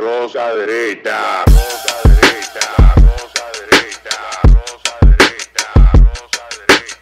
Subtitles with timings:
[0.00, 4.16] rosa derecha, rosa derecha, rosa derecha,
[4.48, 6.94] rosa derecha, rosa derecha.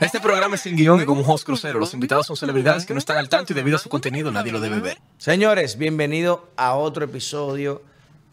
[0.00, 1.78] Este programa es sin guion y como un host crucero.
[1.78, 4.52] Los invitados son celebridades que no están al tanto y debido a su contenido nadie
[4.52, 4.96] lo debe ver.
[5.18, 7.82] Señores, bienvenido a otro episodio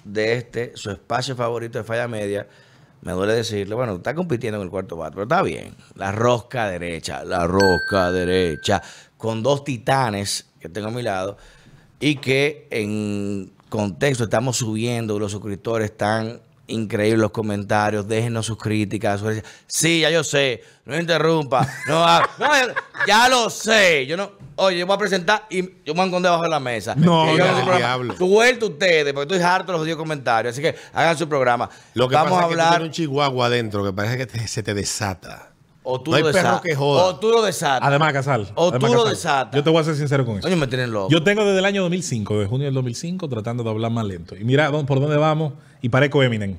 [0.06, 2.48] de este, su espacio favorito de Falla Media.
[3.02, 5.76] Me duele decirle, bueno, está compitiendo en el cuarto bate, pero está bien.
[5.96, 8.82] La rosca derecha, la rosca derecha,
[9.18, 11.38] con dos titanes que tengo a mi lado
[12.00, 19.20] y que en contexto estamos subiendo, los suscriptores están increíbles los comentarios, déjenos sus críticas.
[19.20, 22.48] sus- Sí, ya yo sé, no interrumpa, no, no,
[23.08, 24.06] ya lo sé.
[24.06, 26.50] Yo no, oye, yo voy a presentar y yo me voy a esconder debajo de
[26.50, 26.96] la mesa.
[26.96, 28.16] No, yo no, diablo.
[28.18, 30.54] Suelta ustedes, porque estoy harto de los jodidos comentarios.
[30.54, 31.70] Así que hagan su programa.
[31.94, 32.70] Lo que Vamos pasa a es que tú hablar.
[32.80, 35.49] tienes un chihuahua adentro que parece que te- se te desata.
[35.90, 37.04] O tú no hay lo perro que joda.
[37.06, 37.88] O tú lo desatas.
[37.88, 38.48] Además, Casal.
[38.56, 39.56] O además, tú lo desatas.
[39.56, 40.48] Yo te voy a ser sincero con eso.
[40.48, 41.10] Coño, me tienen loco.
[41.10, 44.36] Yo tengo desde el año 2005, de junio del 2005, tratando de hablar más lento.
[44.36, 46.58] Y mira por dónde vamos y parezco Eminem.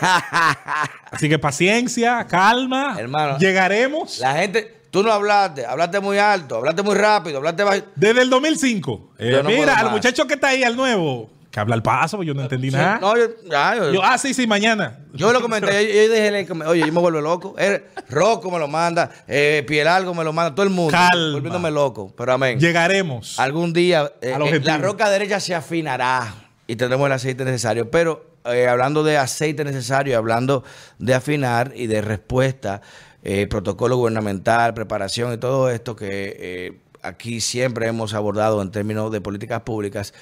[1.10, 2.96] Así que paciencia, calma.
[2.98, 4.18] Hermano, Llegaremos.
[4.18, 7.88] La gente, tú no hablaste, hablaste muy alto, hablaste muy rápido, hablaste bajito.
[7.96, 9.10] Desde el 2005.
[9.18, 12.34] Eh, no mira, al muchacho que está ahí, al nuevo, que habla al paso, yo
[12.34, 12.98] no entendí nada.
[13.00, 14.98] No, yo, ya, yo, Yo, ah, sí, sí, mañana.
[15.14, 15.66] yo lo comenté,
[16.08, 17.54] yo, dije, oye, yo me vuelvo loco.
[17.58, 20.92] Eh, Rocco me lo manda, eh, Piel Algo me lo manda, todo el mundo.
[20.92, 21.32] Calma.
[21.32, 22.60] Volviéndome loco, pero amén.
[22.60, 23.38] Llegaremos.
[23.38, 26.34] Algún día eh, eh, la roca derecha se afinará
[26.66, 27.90] y tendremos el aceite necesario.
[27.90, 30.64] Pero eh, hablando de aceite necesario, y hablando
[30.98, 32.82] de afinar y de respuesta,
[33.22, 39.20] eh, protocolo gubernamental, preparación y todo esto que aquí siempre hemos abordado en términos de
[39.20, 40.12] políticas públicas,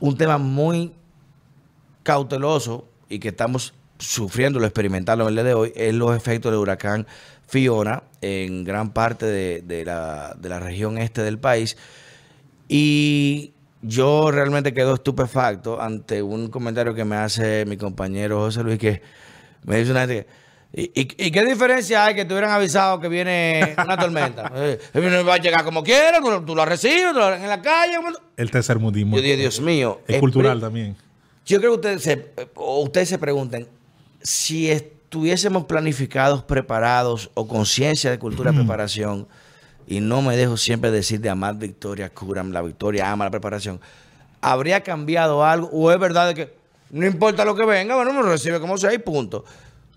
[0.00, 0.92] un tema muy
[2.02, 7.06] cauteloso y que estamos sufriendo, experimentando el día de hoy, es los efectos del huracán
[7.46, 11.76] Fiona en gran parte de, de la, de la región este del país.
[12.68, 18.78] Y yo realmente quedo estupefacto ante un comentario que me hace mi compañero José Luis,
[18.78, 19.02] que
[19.64, 20.40] me dice una gente que,
[20.72, 24.52] ¿Y, y, y qué diferencia hay que te hubieran avisado que viene una tormenta?
[24.54, 27.48] Eh, eh, va a llegar como quiera, tú, lo- tú la recibes, tú la- en
[27.48, 27.96] la calle.
[27.96, 29.16] como- El tercer mundismo.
[29.16, 30.00] Yo dije, Dios mío.
[30.06, 30.96] Es cultural también.
[31.44, 33.66] yo creo que ustedes se, o ustedes se pregunten
[34.22, 39.26] si estuviésemos planificados, preparados o conciencia de cultura de preparación,
[39.88, 43.80] y no me dejo siempre decir de amar victoria, curan la victoria, ama la preparación,
[44.40, 45.68] ¿habría cambiado algo?
[45.72, 46.54] ¿O es verdad de que
[46.90, 49.44] no importa lo que venga, bueno, uno recibe como sea y punto?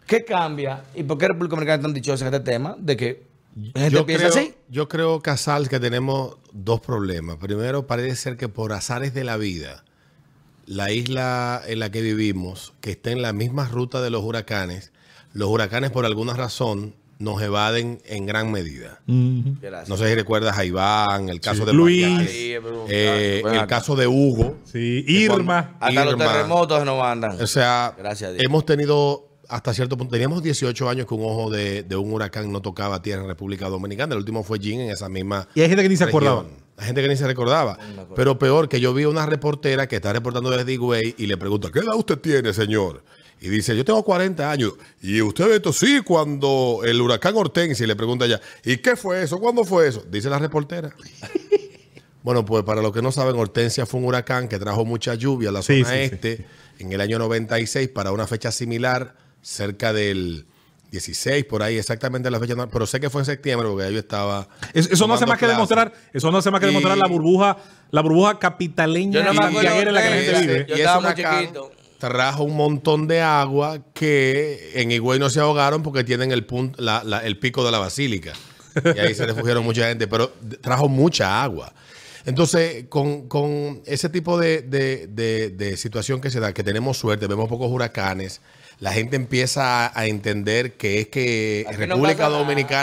[0.08, 0.84] ¿Qué cambia?
[0.96, 2.76] ¿Y por qué República Dominicana es tan dichosa en este tema?
[2.80, 3.24] De que
[3.76, 4.54] gente Yo piensa creo, así.
[4.70, 7.38] yo creo, Casal, que tenemos dos problemas.
[7.38, 9.84] Primero, parece ser que por azares de la vida,
[10.66, 14.92] la isla en la que vivimos, que está en la misma ruta de los huracanes,
[15.34, 19.00] los huracanes por alguna razón nos evaden en gran medida.
[19.08, 19.88] Gracias.
[19.88, 22.06] No sé si recuerdas a Iván, el caso de Luis.
[22.90, 24.58] Eh, el caso de Hugo.
[24.66, 25.78] Sí, Que cuando- Irma.
[25.80, 26.26] Hasta los Irma.
[26.34, 27.42] terremotos nos mandan.
[27.42, 28.44] O sea, Gracias a Dios.
[28.46, 32.52] hemos tenido hasta cierto punto, teníamos 18 años que un ojo de, de un huracán
[32.52, 34.14] no tocaba tierra en República Dominicana.
[34.14, 35.48] El último fue Jean en esa misma.
[35.56, 36.24] Y hay gente que ni se región.
[36.24, 36.50] acordaba.
[36.78, 37.78] Hay gente que ni se recordaba.
[38.16, 41.38] Pero peor, que yo vi a una reportera que está reportando desde Higüey y le
[41.38, 43.04] pregunta, ¿qué edad usted tiene, señor?
[43.40, 44.74] Y dice, yo tengo 40 años.
[45.02, 48.96] Y usted ve esto, sí, cuando el huracán Hortensia, y le pregunta ella, ¿y qué
[48.96, 49.38] fue eso?
[49.40, 50.04] ¿Cuándo fue eso?
[50.10, 50.96] Dice la reportera.
[52.24, 55.50] Bueno, pues para los que no saben, Hortensia fue un huracán que trajo mucha lluvia
[55.50, 56.46] a la zona sí, sí, este
[56.80, 60.48] en el año 96 para una fecha similar, cerca del
[60.92, 64.48] 16, por ahí exactamente la fecha, pero sé que fue en septiembre porque yo estaba...
[64.74, 65.58] Es- Eso no hace más que clases.
[65.58, 67.58] demostrar, eso no hace más que Y- demostrar la burbuja,
[67.92, 70.66] la burbuja capitaleña no y en la que la gente vive.
[70.70, 71.72] Yo y estaba muy chiquito.
[72.00, 76.82] Trajo un montón de agua que en Higüey no se ahogaron porque tienen el, punto,
[76.82, 78.34] la- la- el pico de la basílica.
[78.96, 81.74] Y ahí se refugiaron mucha gente, pero trajo mucha agua.
[82.26, 86.98] Entonces, con, con ese tipo de, de- de- de situación que se da, que tenemos
[86.98, 88.42] suerte, vemos pocos huracanes,
[88.80, 92.30] la gente empieza a, entender que es que Aquí no República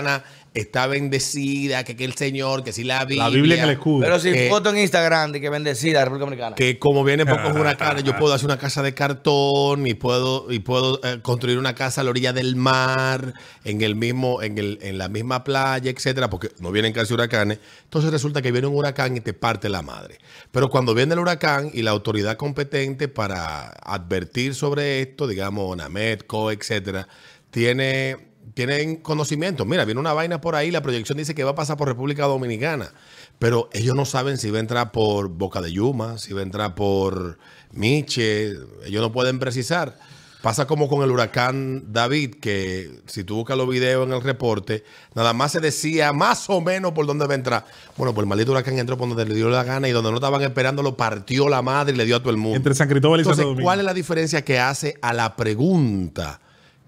[0.03, 0.25] nada.
[0.53, 3.25] Está bendecida, que, que el Señor, que si la Biblia.
[3.25, 4.01] La Biblia en el escudo.
[4.01, 6.57] Pero sin Eh, foto en Instagram de que bendecida la República Dominicana.
[6.57, 10.59] que como vienen pocos huracanes, yo puedo hacer una casa de cartón y puedo y
[10.59, 14.79] puedo eh, construir una casa a la orilla del mar, en el mismo en el
[14.83, 17.61] en la misma playa, etcétera, porque no vienen casi huracanes.
[17.85, 20.19] Entonces resulta que viene un huracán y te parte la madre.
[20.51, 26.51] Pero cuando viene el huracán y la autoridad competente para advertir sobre esto, digamos Nametco,
[26.51, 27.07] etcétera,
[27.51, 29.65] tiene tienen conocimiento.
[29.65, 32.25] Mira, viene una vaina por ahí, la proyección dice que va a pasar por República
[32.25, 32.93] Dominicana,
[33.39, 36.45] pero ellos no saben si va a entrar por Boca de Yuma, si va a
[36.45, 37.39] entrar por
[37.73, 38.51] Miche,
[38.85, 39.99] ellos no pueden precisar.
[40.43, 44.85] Pasa como con el huracán David, que si tú buscas los videos en el reporte,
[45.15, 47.67] nada más se decía más o menos por dónde va a entrar.
[47.99, 50.17] Bueno, pues el maldito huracán entró por donde le dio la gana y donde no
[50.17, 52.57] estaban esperando lo partió la madre y le dio a todo el mundo.
[52.57, 53.67] Entre San Cristóbal y Entonces, Santo Domingo.
[53.67, 56.41] ¿cuál es la diferencia que hace a la pregunta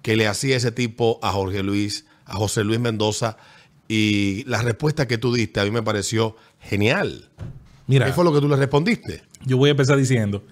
[0.03, 3.37] que le hacía ese tipo a Jorge Luis, a José Luis Mendoza?
[3.89, 7.29] Y la respuesta que tú diste a mí me pareció genial.
[7.87, 9.23] Mira, ¿Qué fue lo que tú le respondiste?
[9.45, 10.45] yo voy a empezar diciendo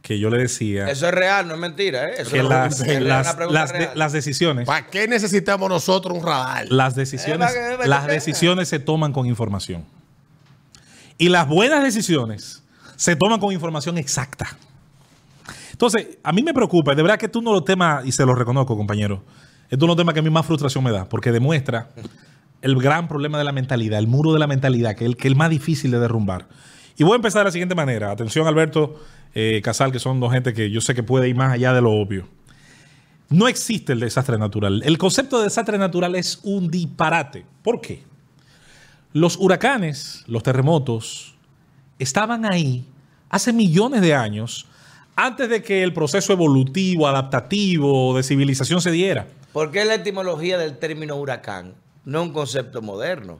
[0.00, 2.14] que yo le decía Eso es real, no es mentira, ¿eh?
[2.18, 3.92] Eso que es las, una las, pregunta las, de- real.
[3.94, 6.66] las decisiones, ¿Para qué necesitamos nosotros un radar?
[6.72, 9.84] las decisiones, Eh, que- que las decisiones se toman con información.
[11.18, 12.62] Y las buenas decisiones
[12.96, 14.56] se toman con información exacta.
[15.72, 18.34] Entonces, a mí me preocupa, de verdad que tú no lo temas, y se lo
[18.34, 19.24] reconozco, compañero,
[19.68, 21.90] es uno de los temas que a mí más frustración me da, porque demuestra
[22.60, 25.28] el gran problema de la mentalidad, el muro de la mentalidad, que es el, que
[25.28, 26.46] es más difícil de derrumbar.
[26.96, 28.10] Y voy a empezar de la siguiente manera.
[28.10, 29.00] Atención, Alberto
[29.34, 31.80] eh, Casal, que son dos gente que yo sé que puede ir más allá de
[31.80, 32.28] lo obvio.
[33.30, 34.82] No existe el desastre natural.
[34.84, 37.46] El concepto de desastre natural es un disparate.
[37.62, 38.02] ¿Por qué?
[39.14, 41.34] Los huracanes, los terremotos,
[41.98, 42.86] estaban ahí
[43.30, 44.66] hace millones de años
[45.16, 49.26] antes de que el proceso evolutivo, adaptativo, de civilización se diera.
[49.52, 51.74] ¿Por qué la etimología del término huracán?
[52.04, 53.38] No es un concepto moderno.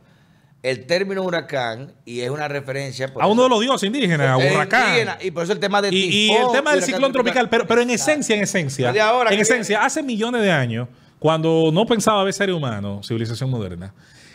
[0.62, 3.10] El término huracán, y es una referencia...
[3.18, 4.88] A uno eso- de los dioses indígenas, a es huracán.
[4.90, 7.66] indígena, y por eso el tema de Y, y el tema del ciclón tropical, pero,
[7.66, 10.86] pero en esencia, en esencia, ahora en esencia, hace millones de años,
[11.18, 13.92] cuando no pensaba haber ser humano, civilización moderna,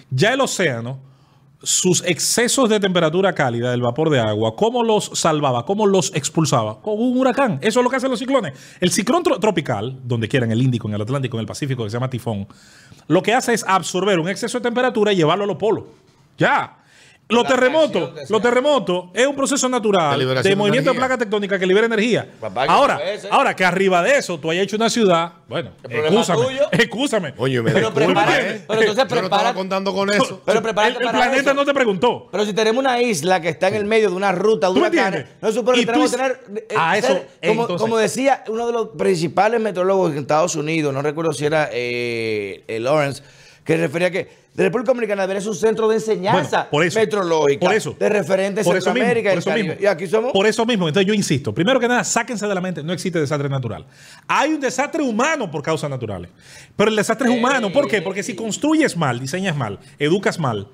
[0.10, 1.00] ya el océano,
[1.64, 5.66] sus excesos de temperatura cálida del vapor de agua, ¿cómo los salvaba?
[5.66, 6.82] ¿Cómo los expulsaba?
[6.82, 7.58] Con un huracán.
[7.62, 8.54] Eso es lo que hacen los ciclones.
[8.80, 11.84] El ciclón tro- tropical, donde quiera, en el Índico, en el Atlántico, en el Pacífico,
[11.84, 12.48] que se llama tifón,
[13.08, 15.86] lo que hace es absorber un exceso de temperatura y llevarlo a los polos.
[16.38, 16.77] Ya.
[17.30, 21.08] Los terremotos, que los terremotos es un proceso De natural de de movimiento de energía.
[21.08, 22.26] placa tectónica que libera energía.
[22.40, 23.28] Papá, que ahora, ese.
[23.30, 26.62] ahora que arriba de eso tú hayas hecho una ciudad, bueno, El excúsame, tuyo.
[26.72, 27.34] excúsame.
[27.38, 28.62] Oye, me Pero prepárate, ¿eh?
[28.66, 29.56] pero entonces Yo no estaba prepárate.
[29.56, 30.42] contando con eso.
[30.46, 31.54] Pero el, prepárate el para planeta eso.
[31.54, 32.28] no te preguntó.
[32.32, 34.80] Pero si tenemos una isla que está en el medio de una ruta de ¿Tú
[34.80, 35.42] me huracanes, entiendes?
[35.42, 36.40] no supone que tenemos que tener.
[36.56, 40.56] eh, Ah, eso, ser- como, entonces- como decía uno de los principales meteorólogos en Estados
[40.56, 43.22] Unidos, no recuerdo si era eh, eh, Lawrence,
[43.68, 47.00] que refería que la República Dominicana debería ser un centro de enseñanza Bueno, por eso,
[47.00, 49.74] meteorológica por eso, de referentes por eso mismo, Centroamérica por y eso mismo.
[49.78, 50.32] Y aquí somos.
[50.32, 53.20] Por eso mismo, entonces yo insisto, primero que nada, sáquense de la mente, no existe
[53.20, 53.86] desastre natural.
[54.26, 56.32] Hay un desastre humano por causas naturales.
[56.78, 58.02] Pero el desastre es humano, ¿por qué?
[58.02, 60.70] Porque si construyes mal, diseñas mal, educas mal,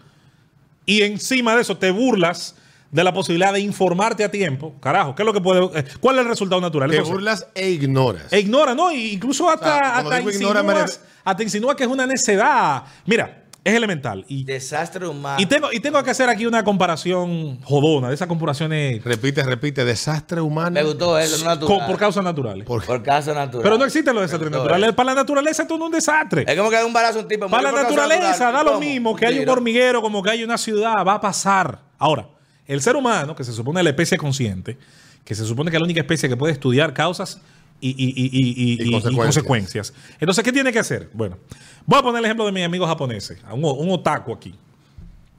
[0.86, 2.56] y encima de eso te burlas
[2.94, 6.16] de la posibilidad de informarte a tiempo, carajo, ¿qué es lo que puede, eh, cuál
[6.18, 6.90] es el resultado natural?
[6.90, 8.32] Te Entonces, burlas e ignoras.
[8.32, 8.92] E ignora, ¿no?
[8.92, 10.86] Y incluso hasta, O sea, hasta, digo ignora,
[11.26, 12.84] hasta insinúa que es una necedad.
[13.06, 14.26] Mira, es elemental.
[14.28, 15.42] Y, Desastre humano.
[15.42, 19.86] y tengo, y tengo que hacer aquí una comparación jodona, de esas comparaciones Repite, repite,
[19.86, 20.72] desastre humano.
[20.72, 21.88] Me gustó eso, no natural.
[21.88, 22.66] por causas naturales.
[22.68, 23.64] Por- Por caso natural.
[23.64, 24.90] Pero no existen los desastres naturales.
[24.90, 24.96] eso.
[24.96, 26.46] Para la naturaleza esto no es un desastre.
[26.48, 27.48] Es como que da un balazo a un tipo.
[27.50, 28.54] Para la naturaleza natural.
[28.54, 31.80] da lo mismo que hay un hormiguero como que hay una ciudad, va a pasar.
[31.98, 32.28] Ahora,
[32.68, 34.78] el ser humano, que se supone la especie consciente,
[35.26, 37.40] que se supone que es la única especie que puede estudiar causas
[37.82, 39.26] y, y- y- y- consecuencias.
[39.26, 39.94] consecuencias.
[40.20, 41.10] Entonces, ¿qué tiene que hacer?
[41.14, 41.38] Bueno,
[41.86, 44.56] voy a poner el ejemplo de mis amigos japoneses, un, un otaku aquí.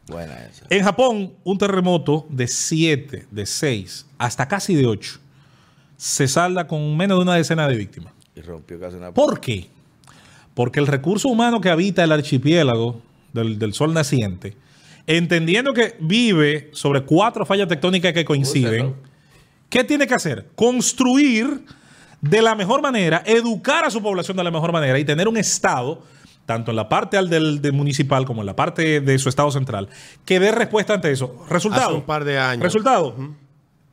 [0.07, 0.67] Buena esa.
[0.69, 5.19] En Japón, un terremoto de 7, de 6, hasta casi de 8,
[5.97, 8.13] se salda con menos de una decena de víctimas.
[8.37, 9.13] Y rompió casi una.
[9.13, 9.69] ¿Por qué?
[10.53, 13.01] Porque el recurso humano que habita el archipiélago
[13.33, 14.57] del, del Sol naciente,
[15.07, 18.95] entendiendo que vive sobre cuatro fallas tectónicas que coinciden.
[19.75, 20.47] ¿qué tiene que hacer?
[20.55, 21.65] Construir
[22.21, 25.37] de la mejor manera, educar a su población de la mejor manera y tener un
[25.37, 26.01] Estado,
[26.47, 29.89] tanto en la parte del municipal como en la parte de su Estado central,
[30.25, 31.45] que dé respuesta ante eso.
[31.51, 31.89] Resultado.
[31.89, 32.63] Hace un par de años.
[32.63, 33.17] Resultado.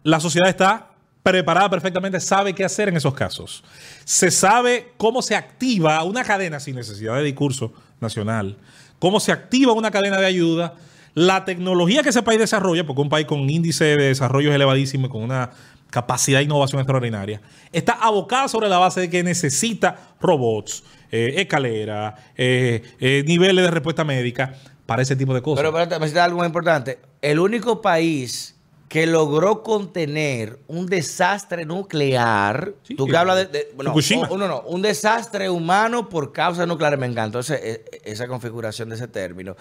[0.03, 0.91] La sociedad está
[1.23, 3.63] preparada perfectamente, sabe qué hacer en esos casos.
[4.05, 8.57] Se sabe cómo se activa una cadena sin necesidad de discurso nacional,
[8.99, 10.75] cómo se activa una cadena de ayuda,
[11.13, 14.55] la tecnología que ese país desarrolla, porque un país con un índice de desarrollo es
[14.55, 15.51] elevadísimo y con una
[15.89, 17.41] capacidad de innovación extraordinaria,
[17.73, 23.71] está abocada sobre la base de que necesita robots, eh, escaleras, eh, eh, niveles de
[23.71, 25.59] respuesta médica para ese tipo de cosas.
[25.63, 26.99] Pero espérate, me decís algo muy importante.
[27.21, 28.55] El único país
[28.87, 34.27] que logró contener un desastre nuclear, Sí, tú que hablas de, de- bueno, Fukushima.
[34.29, 38.89] o- no, no, un desastre humano por causa nuclear, me encantó ese- e- esa configuración
[38.89, 39.55] de ese término.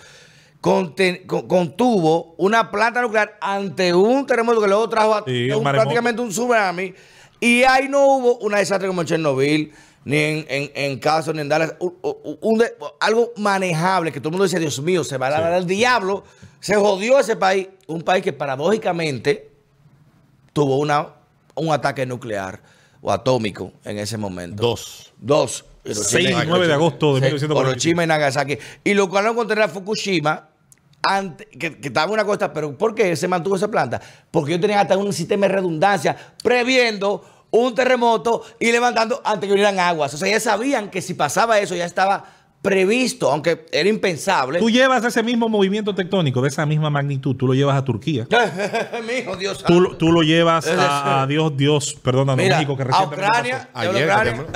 [0.60, 6.28] Contuvo una planta nuclear ante un terremoto que luego trajo a- Sí, un- prácticamente un
[6.28, 6.94] tsunami
[7.40, 9.72] y ahí no hubo un desastre como en Chernobyl
[10.04, 11.94] ni en, en, en Caso, ni en Dallas, un-
[12.40, 12.64] un-
[13.00, 16.24] algo manejable que todo el mundo dice, Dios mío, se va a dar al diablo,
[16.58, 19.50] se jodió ese país, un país que paradójicamente
[20.52, 21.08] tuvo una,
[21.54, 22.60] un ataque nuclear.
[23.02, 24.62] o atómico en ese momento.
[24.62, 25.14] Dos.
[25.18, 25.64] Dos.
[25.84, 26.48] Hiroshima 6 y Nagasaki.
[26.50, 27.70] 9 de agosto de Sí, 1945.
[27.70, 28.58] Hiroshima y Nagasaki.
[28.84, 30.49] Y lo cual lo encontré era Fukushima,
[31.02, 34.00] antes, que, que estaba una costa, pero ¿por qué se mantuvo esa planta?
[34.30, 39.54] Porque ellos tenían hasta un sistema de redundancia previendo un terremoto y levantando antes que
[39.54, 40.14] vinieran aguas.
[40.14, 42.24] O sea, ya sabían que si pasaba eso ya estaba
[42.62, 44.58] previsto, aunque era impensable.
[44.58, 48.26] Tú llevas ese mismo movimiento tectónico de esa misma magnitud, tú lo llevas a Turquía.
[49.08, 52.82] Mijo, Dios Tú, lo- tú lo llevas a, a Dios, Dios, perdónanos, Mira, México, que
[52.82, 53.84] a recientemente Ucrania, pasó.
[53.84, 54.46] yo Ayer, Ucrania.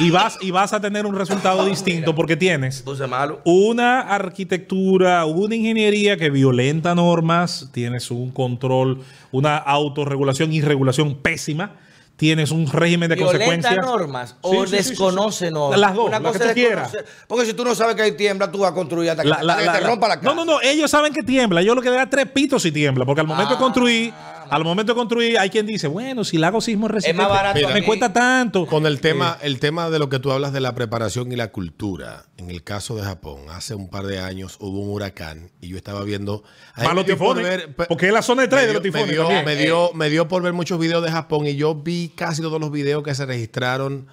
[0.00, 3.40] Y vas, y vas a tener un resultado distinto porque tienes Puse malo.
[3.44, 9.00] una arquitectura, una ingeniería que violenta normas, tienes un control,
[9.32, 11.76] una autorregulación y regulación pésima,
[12.16, 13.84] tienes un régimen de ¿Violenta consecuencias.
[13.86, 15.80] normas o Sí, sí, sí, sí, desconoce normas?
[15.80, 16.96] Las dos, Una las que cosa tú quieras.
[17.26, 19.42] Porque si tú no sabes que hay tiembla, tú vas a construir hasta que, La-
[19.42, 20.28] la- hasta que la- te rompa la casa.
[20.28, 21.62] No, no, no, ellos saben que tiembla.
[21.62, 24.12] Yo lo que da tres pitos si tiembla, porque al momento de construir,
[24.56, 27.68] al momento de construir, hay quien dice, bueno, si le hago sismo resistente, más barato
[27.72, 28.66] me cuesta tanto.
[28.66, 31.50] Con el tema, el tema de lo que tú hablas de la preparación y la
[31.50, 35.68] cultura, en el caso de Japón, hace un par de años hubo un huracán y
[35.68, 36.44] yo estaba viendo.
[36.74, 38.48] a mí Más me los dio por tifones, ver- pe- porque es la zona de
[38.48, 39.44] tres de los tifones Me dio, también.
[39.44, 42.60] me, dio, me dio por ver muchos videos de Japón y yo vi casi todos
[42.60, 44.06] los videos que se registraron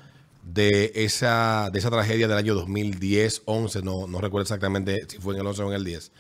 [0.43, 5.36] de esa, de esa tragedia del año 2010, 11, no, no recuerdo exactamente si fue
[5.36, 6.12] en el 11 o en el 10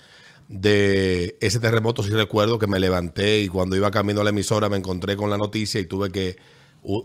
[0.51, 4.67] de ese terremoto, sí recuerdo que me levanté y cuando iba camino a la emisora
[4.69, 6.37] me encontré con la noticia y tuve que...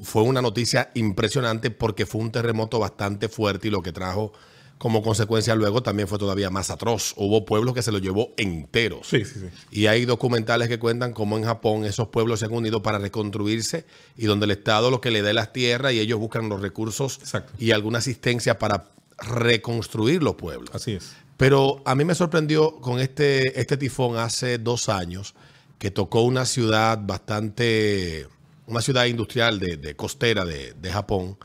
[0.02, 4.32] Fue una noticia impresionante porque fue un terremoto bastante fuerte y lo que trajo
[4.78, 7.14] como consecuencia luego también fue todavía más atroz.
[7.16, 9.06] Hubo pueblos que se lo llevó enteros.
[9.06, 9.46] Sí, sí, sí.
[9.70, 13.84] Y hay documentales que cuentan cómo en Japón esos pueblos se han unido para reconstruirse
[14.16, 17.18] y donde el Estado lo que le dé las tierras y ellos buscan los recursos
[17.18, 17.52] Exacto.
[17.58, 20.70] y alguna asistencia para reconstruir los pueblos.
[20.74, 21.12] Así es.
[21.36, 25.34] Pero a mí me sorprendió con este, este tifón hace dos años
[25.78, 28.26] que tocó una ciudad bastante,
[28.66, 31.36] una ciudad industrial de, de costera de, de Japón,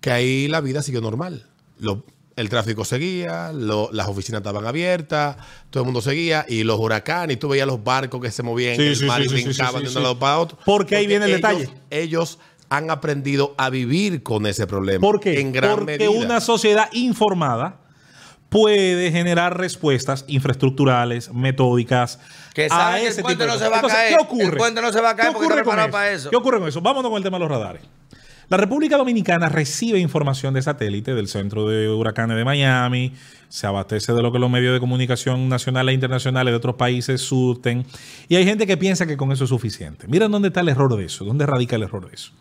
[0.00, 1.46] que ahí la vida siguió normal.
[1.78, 2.04] Lo-
[2.36, 5.36] el tráfico seguía, lo- las oficinas estaban abiertas,
[5.70, 8.74] todo el mundo seguía, y los huracanes, y tú veías los barcos que se movían
[8.74, 10.58] Sí, en el sí, mar sí, y brincaban de un lado para otro.
[10.64, 11.68] Porque ahí viene el ellos- detalle.
[11.90, 12.38] Ellos
[12.76, 15.00] han aprendido a vivir con ese problema.
[15.00, 15.40] ¿Por qué?
[15.40, 16.10] En gran Porque medida.
[16.10, 17.76] una sociedad informada
[18.48, 22.20] puede generar respuestas infraestructurales, metódicas.
[22.54, 24.16] Que el puente no se va a caer.
[24.16, 24.44] ¿Qué ocurre?
[24.44, 25.92] El puente no se va a caer ¿Qué porque ocurre está con preparado eso?
[25.92, 26.30] para eso.
[26.30, 26.80] ¿Qué ocurre con eso?
[26.80, 27.82] Vámonos con el tema de los radares.
[28.48, 33.12] La República Dominicana recibe información de satélite del Centro de Huracanes de Miami,
[33.48, 37.22] se abastece de lo que los medios de comunicación nacionales e internacionales de otros países
[37.22, 37.86] surten,
[38.28, 40.06] y hay gente que piensa que con eso es suficiente.
[40.08, 42.32] Miren dónde está el error de eso, dónde radica el error de eso.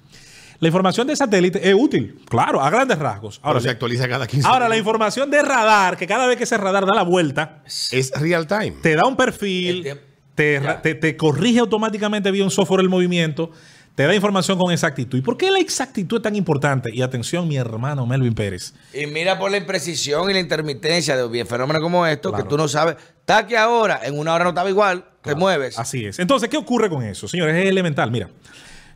[0.60, 3.38] La información de satélite es útil, claro, a grandes rasgos.
[3.42, 6.44] Ahora Ahora, se actualiza cada 15 ahora la información de radar, que cada vez que
[6.44, 8.74] ese radar da la vuelta, Es real time.
[8.82, 9.88] te da un perfil,
[10.36, 13.52] te- te corrige automáticamente vía un software el movimiento,
[13.96, 15.20] te da información con exactitud.
[15.20, 16.90] ¿Y por qué la exactitud es tan importante?
[16.94, 18.74] Y atención, mi hermano Melvin Pérez.
[18.94, 22.44] Y mira por la imprecisión y la intermitencia de fenómenos como estos, Claro.
[22.44, 22.96] que tú no sabes.
[23.20, 25.78] Está aquí ahora, en una hora no estaba igual, te mueves.
[25.78, 26.18] Así es.
[26.20, 27.28] Entonces, ¿qué ocurre con eso?
[27.28, 28.10] Señores, es elemental.
[28.10, 28.30] Mira,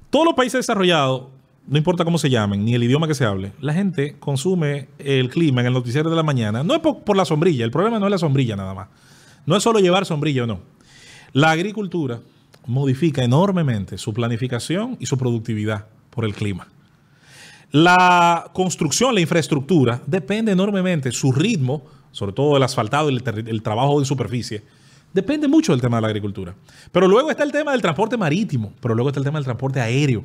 [0.10, 1.26] todos los países desarrollados,
[1.68, 5.30] no importa cómo se llamen, ni el idioma que se hable, la gente consume el
[5.30, 6.64] clima en el noticiero de la mañana.
[6.64, 8.88] No es por, por la sombrilla, el problema no es la sombrilla nada más.
[9.46, 10.60] No es solo llevar sombrilla o no.
[11.34, 12.20] La agricultura
[12.68, 16.68] modifica enormemente su planificación y su productividad por el clima.
[17.72, 21.12] La construcción, la infraestructura, depende enormemente.
[21.12, 24.64] Su ritmo, sobre todo el asfaltado y el, trabajo en superficie,
[25.14, 26.56] depende mucho del tema de la agricultura.
[26.92, 29.82] Pero luego está el tema del transporte marítimo, pero luego está el tema del transporte
[29.82, 30.24] aéreo.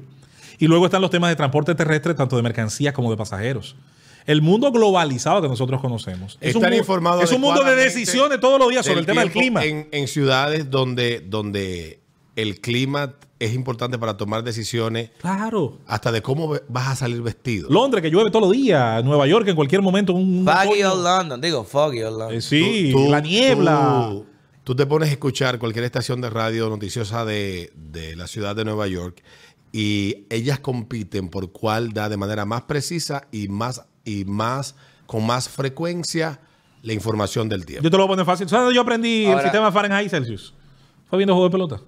[0.59, 3.75] Y luego están los temas de transporte terrestre, tanto de mercancías como de pasajeros.
[4.25, 8.69] El mundo globalizado que nosotros conocemos es un, es un mundo de decisiones todos los
[8.69, 9.65] días sobre el tema del clima.
[9.65, 12.02] En, en ciudades donde, donde
[12.37, 15.79] el clima es importante para tomar decisiones, Claro.
[15.87, 17.69] hasta de cómo vas a salir vestido.
[17.71, 19.05] Londres, que llueve todos los días.
[19.05, 20.13] Nueva York, en cualquier momento.
[20.15, 20.93] Un, Foggy otoño.
[20.93, 22.37] Old London, digo, Foggy Old London.
[22.39, 24.09] Eh, sí, Tú- tú- la niebla.
[24.11, 24.27] Tú,
[24.65, 28.65] tú te pones a escuchar cualquier estación de radio noticiosa de, de la ciudad de
[28.65, 29.23] Nueva York
[29.73, 34.75] y ellas compiten por cuál da de manera más precisa y más y más
[35.07, 36.41] con más frecuencia
[36.83, 37.83] la información del tiempo.
[37.85, 38.49] Yo te lo voy a poner fácil.
[38.49, 40.55] ¿Sabes dónde yo aprendí el sistema Fahrenheit Celsius?
[41.09, 41.81] Fue viendo juego de pelota.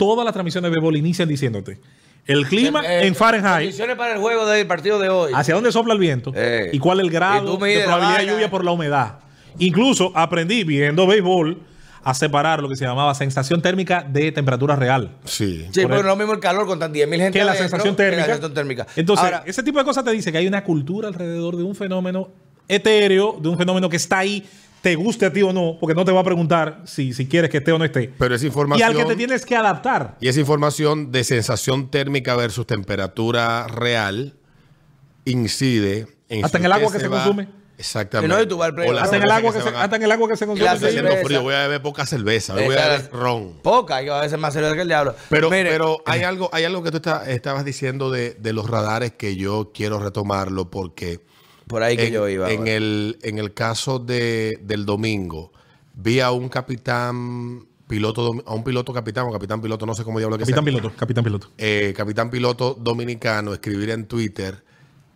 [0.00, 1.78] Todas las transmisiones de béisbol inician diciéndote
[2.26, 5.32] el clima Eh, en Fahrenheit, Condiciones para el juego del partido de hoy.
[5.34, 6.70] hacia dónde sopla el viento Eh.
[6.72, 9.18] y cuál es el Y grado de la probabilidad de lluvia por la humedad.
[9.58, 11.60] Incluso aprendí viendo béisbol
[12.02, 15.10] a separar lo que se llamaba sensación térmica de temperatura real.
[15.26, 15.66] Sí.
[15.70, 17.94] Sí, por pero el- no mismo el calor con tan 10.000 gente que la sensación
[17.94, 18.24] que la térmica.
[18.24, 18.86] sensación térmica.
[18.96, 21.74] Entonces, Ahora, ese tipo de cosas te dice que hay una cultura alrededor de un
[21.74, 22.30] fenómeno
[22.68, 24.46] etéreo, de un fenómeno que está ahí,
[24.82, 27.50] te guste a ti o no, porque no te va a preguntar si, si quieres
[27.50, 28.12] que esté o no esté.
[28.18, 30.16] Pero esa y información al que te tienes que adaptar.
[30.20, 34.34] y esa información de sensación térmica versus temperatura real
[35.24, 37.48] incide en Hasta en el agua que se va- consume.
[37.78, 38.34] Exactamente.
[38.34, 39.68] Y no, y tú vas al play- O las Hasta en el agua que se
[39.70, 40.70] hasta en el agua que se Y consume.
[40.70, 43.54] Está haciendo frío, voy a beber poca cerveza, voy a beber ron.
[43.62, 45.14] Poca, que a veces más cerveza que el diablo.
[45.30, 48.68] Pero, Mire, pero hay algo, hay algo que tú está- estabas diciendo de, de los
[48.68, 51.20] radares que yo quiero retomarlo porque
[51.70, 52.50] por ahí que en, yo iba.
[52.50, 55.52] en el, en el caso de, del domingo,
[55.94, 60.18] vi a un capitán piloto, a un piloto capitán o capitán piloto, no sé cómo
[60.18, 60.72] diablo que Capitán sea.
[60.72, 61.48] piloto, capitán piloto.
[61.58, 64.62] eh, capitán piloto dominicano escribir en Twitter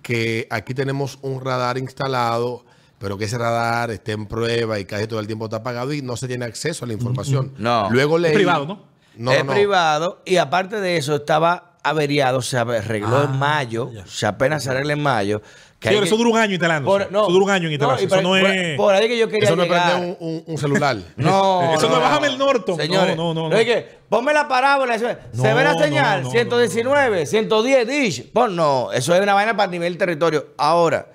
[0.03, 2.65] que aquí tenemos un radar instalado,
[2.99, 6.03] pero que ese radar esté en prueba y casi todo el tiempo está apagado y
[6.03, 7.53] no se tiene acceso a la información.
[7.59, 7.89] No.
[7.91, 8.83] Luego Es leí, privado, ¿no?
[9.17, 13.91] No, es no, privado y aparte de eso estaba averiado, se arregló Ah, en mayo,
[14.07, 15.43] se apenas se arregla en mayo.
[15.91, 17.05] Que que- eso dura un año instalándose.
[17.05, 18.77] por- no, eso dura un año en no, eso por, no por- es.
[18.77, 20.01] por ahí que yo quería Eso no es llegar.
[20.01, 20.97] un, un- un celular.
[21.17, 22.77] No, Eso no es bájame el Norton.
[22.77, 25.65] Señores, No, no, no, no es que ponme la parábola, eso es, se No, ve
[25.65, 28.31] la no, señal, no, no, 119, 110 dish.
[28.33, 30.49] Pon, no, eso es una vaina para nivel territorio.
[30.57, 31.11] Ahora,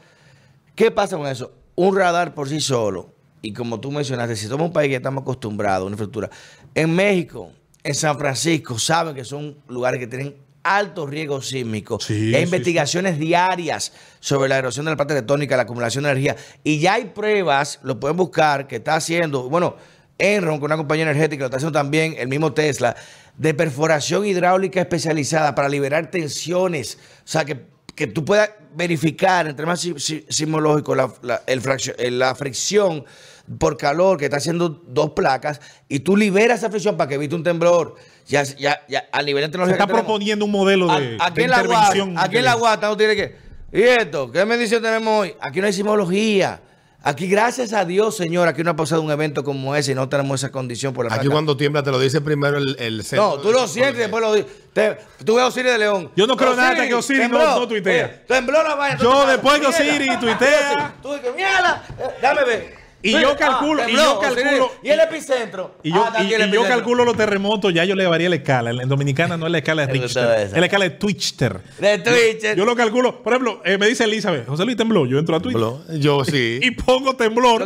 [0.75, 1.51] ¿qué pasa con eso?
[1.75, 5.21] Un radar por sí solo, y como tú mencionaste, si somos un país que estamos
[5.21, 6.29] acostumbrados a una infraestructura,
[6.75, 7.51] en México,
[7.83, 10.35] en San Francisco, saben que son lugares que tienen
[10.77, 11.99] alto riesgo sísmico.
[11.99, 16.03] Sí, Y hay sí, investigaciones diarias sobre la erosión de la parte tectónica, la acumulación
[16.03, 16.35] de energía.
[16.63, 19.75] Y ya hay pruebas, lo pueden buscar, que está haciendo, bueno,
[20.17, 22.95] Enron, con una compañía energética, lo está haciendo también el mismo Tesla,
[23.37, 26.97] de perforación hidráulica especializada para liberar tensiones.
[27.19, 27.61] O sea, que,
[27.95, 31.61] que tú puedas verificar, entre más si- si- sismológico, la, la- el
[31.97, 33.05] eh, la fricción
[33.57, 37.33] por calor que está haciendo dos placas y tú liberas esa fricción para que evite
[37.35, 37.95] un temblor.
[38.27, 41.35] Ya, ya, ya a nivel de Se está tenemos- proponiendo un modelo de, a- aquí
[41.37, 42.11] de en la intervención.
[42.13, 43.35] guata, aquí en la guata no tiene que.
[43.71, 44.31] ¿Y esto?
[44.31, 45.35] ¿Qué medición tenemos hoy?
[45.41, 46.61] Aquí no hay sismología.
[47.01, 50.09] Aquí, gracias a Dios, señor, aquí no ha pasado un evento como ese y no
[50.09, 51.31] tenemos esa condición por la Aquí placa.
[51.33, 54.21] cuando tiembla te lo dice primero el, el centro No, tú lo sientes y después
[54.21, 54.51] lo dices.
[55.23, 56.11] Tú ves a Osiris de León.
[56.17, 57.59] Yo no creo nada hasta que Osiris no- tembló.
[57.61, 58.05] no tuitea.
[58.05, 58.99] Oye, Tembló la vaina.
[59.01, 59.67] Yo después que.
[59.67, 60.95] Osiris tuitea.
[61.01, 62.78] Tú dices, mierda, eh, dame ver.
[63.01, 65.75] Y yo calculo- y yo calculo- Y el epicentro.
[65.83, 66.63] Y yo, Ah, y- y yo epicentro.
[66.67, 68.71] calculo los terremotos, ya yo le varía la escala.
[68.71, 71.61] En Dominicana no es la escala de Richter, es la escala de Twichter.
[71.79, 72.55] De Twitch.
[72.57, 75.39] Yo lo calculo, por ejemplo, eh, me dice Elizabeth, José Luis tembló, yo entro a
[75.39, 75.61] Twitter.
[75.99, 76.59] Yo sí.
[76.61, 77.65] y pongo temblor.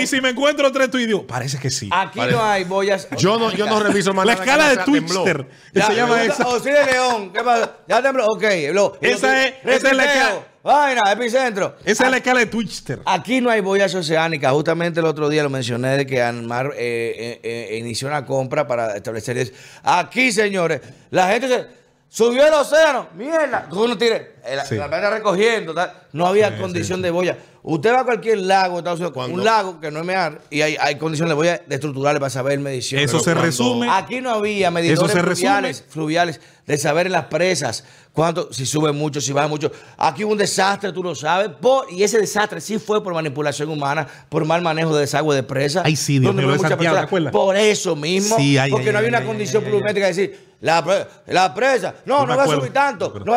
[0.00, 1.88] Y si me encuentro tres tweets, digo, parece que sí.
[1.92, 3.08] Aquí Parece- no hay boyas.
[3.18, 4.76] yo no, yo no reviso más la escala de.
[4.84, 6.46] Twitter, se llama esa.
[6.48, 7.30] Osiris de León.
[7.32, 7.72] ¿Qué pasa?
[7.88, 8.26] Ya tembló.
[8.26, 8.44] Ok.
[8.72, 10.46] Lo, Esa es- esa es la escala.
[10.62, 11.74] Vaina, epicentro.
[11.84, 13.00] Esa es la escala de Twitter.
[13.04, 14.52] Aquí no hay boyas oceánicas.
[14.52, 18.66] Justamente el otro día lo mencioné de que Anmar eh, eh, eh, inició una compra
[18.66, 19.52] para establecer eso.
[19.82, 21.66] Aquí, señores, la gente se
[22.08, 23.08] subió el océano.
[23.16, 23.66] Mierda.
[23.68, 24.22] Tú no tires.
[24.44, 24.76] eh, La, Sí.
[24.76, 25.74] la recogiendo.
[25.74, 25.92] tal.
[26.12, 27.36] No había condición de boya.
[27.64, 30.62] Usted va a cualquier lago, en Estados Unidos, un lago que no es mear, y
[30.62, 33.08] hay, hay condiciones de boya de estructurales para saber mediciones.
[33.08, 33.86] Eso se cuando- resume.
[33.88, 39.20] Aquí no había medidores fluviales, fluviales de saber en las presas cuánto, si sube mucho,
[39.20, 39.70] si baja mucho.
[39.96, 43.68] Aquí hubo un desastre, tú lo sabes, por- y ese desastre sí fue por manipulación
[43.68, 45.84] humana, por mal manejo de desagüe de presas.
[45.86, 47.30] Ay, sí, Dios donde mío, de.
[47.30, 50.82] Por eso mismo, Sí, ay, porque ay, no había una condición pluviométrica de decir, la,
[50.82, 53.36] pre- la presa, no, no va a subir tanto, no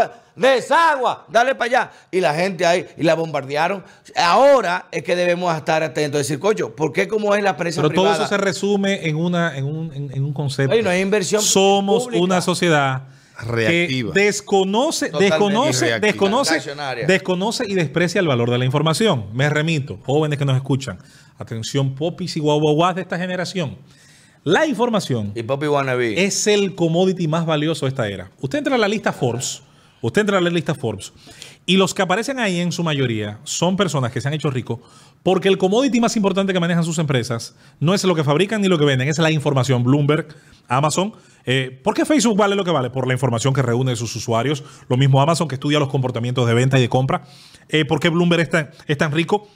[0.50, 1.92] desagua, dale para allá.
[2.12, 3.84] Y la gente ahí, y la bombardearon.
[4.18, 7.94] Ahora es que debemos estar atentos, decir, coño, ¿por qué como es la presa Pero
[7.94, 10.74] todo eso se resume en, una, en, un, en- en un concepto.
[10.74, 12.24] Oye, no hay inversión Somos pública.
[12.24, 13.04] una sociedad
[13.46, 14.14] Reactiva.
[14.14, 16.00] que desconoce, desconoce, reactiva.
[16.08, 19.26] desconoce, desconoce y desprecia el valor de la información.
[19.34, 21.00] Me remito, jóvenes que nos escuchan.
[21.38, 23.78] Atención, popis y guaguaguas de esta generación.
[24.46, 26.24] La información Y Poppy Wannabe.
[26.24, 28.30] es el commodity más valioso de esta era.
[28.40, 29.64] Usted entra a la lista Forbes,
[30.02, 31.14] usted entra a la lista Forbes,
[31.66, 34.82] y los que aparecen ahí en su mayoría son personas que se han hecho ricos
[35.24, 38.68] porque el commodity más importante que manejan sus empresas no es lo que fabrican ni
[38.68, 39.84] lo que venden, es la información.
[39.84, 40.28] Bloomberg,
[40.68, 41.14] Amazon.
[41.48, 42.92] Eh, ¿Por qué Facebook vale lo que vale?
[42.92, 44.64] Por la información que reúne de sus usuarios.
[44.88, 47.24] Lo mismo Amazon que estudia los comportamientos de venta y de compra.
[47.70, 49.50] Eh, ¿Por qué Bloomberg es tan, es tan rico?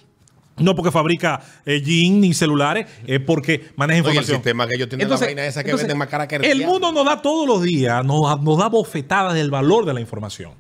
[0.60, 4.38] No porque fabrica eh, jeans ni celulares, es porque maneja Oye, el información.
[4.38, 6.92] sistema que ellos tienen, la vaina esa que venden más cara que el El mundo
[6.92, 10.54] nos da todos los días, nos, nos da bofetadas del valor de la información.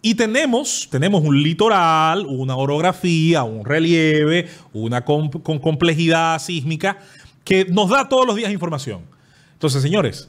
[0.00, 6.98] Y tenemos, tenemos un litoral, una orografía, un relieve, una con complejidad sísmica
[7.44, 9.02] que nos da todos los días información.
[9.54, 10.28] Entonces, señores,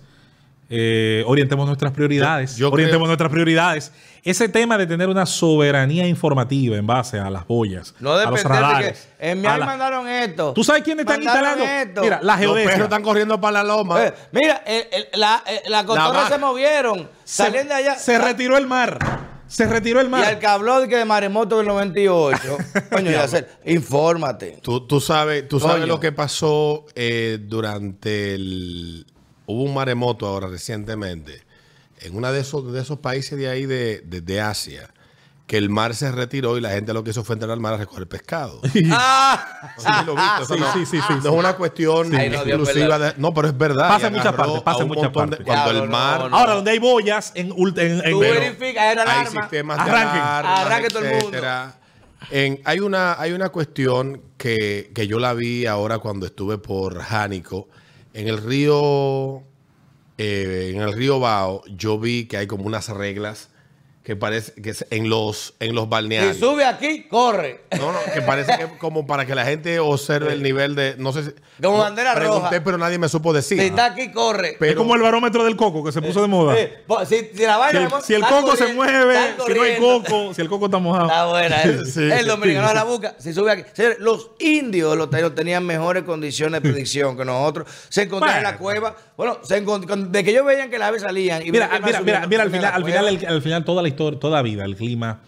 [0.70, 2.56] eh, orientemos nuestras prioridades.
[2.56, 3.92] Yo- yo orientemos creo- nuestras prioridades.
[4.24, 8.36] Ese tema de tener una soberanía informativa en base a las boyas, No a los
[8.36, 9.08] depender de radares.
[9.20, 10.52] que en mi la- mandaron esto.
[10.54, 11.64] ¿Tú sabes quiénes están instalando?
[11.64, 12.02] esto.
[12.02, 12.70] Mira, la Los geodesia.
[12.72, 14.06] perros están corriendo para la loma.
[14.06, 16.30] Eh, mira, el- el- la, eh, la cotorra vaca.
[16.30, 17.10] se movieron.
[17.24, 17.96] se, Salían de allá.
[17.96, 19.00] se retiró el mar.
[19.48, 20.26] Se retiró el Y mar.
[20.26, 22.58] al que habló de que de maremoto del 98.
[22.92, 24.60] coño, Yacel, infórmate.
[24.62, 25.88] Tú, tú sabes, tú sabes Coño.
[25.88, 29.08] lo que pasó eh, durante el...
[29.52, 31.42] Hubo un maremoto ahora recientemente
[32.02, 34.90] en uno de esos, de esos países de ahí de, de- de Asia.
[35.48, 37.74] que el mar se retiró y la gente lo que hizo fue entrar al mar
[37.74, 38.62] a recoger pescado.
[38.92, 41.54] Ah, No sé si lo viste, eso Sí, no, sí, sí, sí, no es una
[41.56, 43.16] cuestión no, exclusiva verdad.
[43.16, 43.20] de.
[43.22, 43.88] No, pero es verdad.
[43.90, 45.46] Pasa en muchas partes, pasa en un muchas montón de- partes.
[45.48, 46.20] Cuando el mar.
[46.20, 46.38] no, no.
[46.38, 49.42] Ahora, donde hay boyas, en, en, en- tú verificas, hay una hay alarma.
[49.42, 50.22] sistemas de Arranquen.
[50.22, 51.38] alarmas, Arranque todo el mundo.
[52.32, 57.00] En- hay, una, hay una cuestión que, que yo la vi ahora cuando estuve por
[57.02, 57.68] Jánico.
[58.14, 59.44] En el río,
[60.18, 63.50] eh, en el río Bao, yo vi que hay como unas reglas
[64.10, 66.34] que parece que es en los, en los balnearios.
[66.34, 67.62] Si sube aquí, corre.
[67.78, 70.96] No, no, que parece que es como para que la gente observe el nivel de.
[70.98, 71.32] No sé si.
[71.62, 72.62] Como no, bandera pregunté, roja.
[72.64, 73.60] pero nadie me supo decir.
[73.60, 74.56] Si está aquí, corre.
[74.58, 76.58] Pero- es como el barómetro del coco que se puso de moda.
[76.60, 79.76] Eh, si, si la Si vaina el, si el coco se mueve, si no hay
[79.78, 81.06] coco, si el coco está mojado.
[81.06, 81.64] Está buena.
[81.64, 81.80] eh.
[81.86, 82.74] Sí, el dominicano sí.
[82.74, 83.16] la busca.
[83.20, 83.64] Si sube aquí.
[84.00, 87.68] Los indios los tenían, tenían mejores condiciones de predicción que nosotros.
[87.90, 88.96] Se encontraron en la cueva.
[89.16, 91.46] Bueno, se de que ellos veían que las aves salían.
[91.46, 93.90] Y Mira, mira, mira, mira, al final, a al final, el- al final, toda la
[93.90, 95.22] historia, toda vida, el clima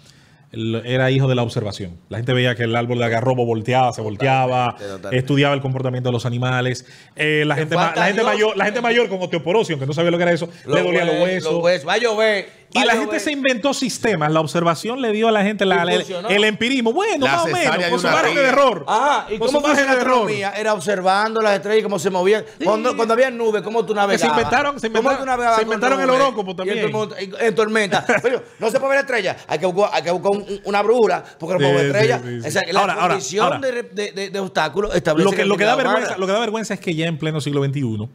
[0.54, 1.98] era hijo de la observación.
[2.10, 5.18] La gente veía que el árbol de agarrobo volteaba, se volteaba, totalmente.
[5.18, 6.86] estudiaba el comportamiento de los animales.
[7.16, 10.18] Eh, la, gente la gente mayor, la gente mayor con osteoporosis, aunque no sabía lo
[10.18, 11.54] que era eso, le dolían los huesos.
[11.54, 11.88] Los huesos.
[11.88, 12.61] Va a llover.
[12.74, 14.32] Y la gente se inventó sistemas.
[14.32, 16.94] La observación le dio a la gente la- el, empirismo.
[16.94, 18.86] Bueno, La más o menos, con su margen de error.
[18.88, 20.14] Ajá, ¿y Con cómo su margen funciona la de error.
[20.14, 20.52] astronomía?
[20.52, 22.46] Era observando las estrellas y cómo se movían.
[22.64, 24.22] Cuando, cuando había nubes, cómo tú navegabas.
[24.22, 26.78] se inventaron- se ¿Cómo inventaron- tú navegabas se con inventaron el horóscopo Y también.
[26.80, 28.06] En, tormenta- y- en tormenta.
[28.22, 29.38] Pero no se puede ver estrellas.
[29.48, 32.22] Hay que buscar, hay que buscar un- una brújula porque no puede ver estrellas.
[32.24, 32.48] sí, sí.
[32.48, 33.60] O sea, la Ahora, ahora, condición ahora.
[33.60, 36.40] de, de, de- de obstáculos establece Lo que, lo, que da vergüenza, lo que da
[36.40, 38.08] vergüenza es que ya en pleno siglo XXI,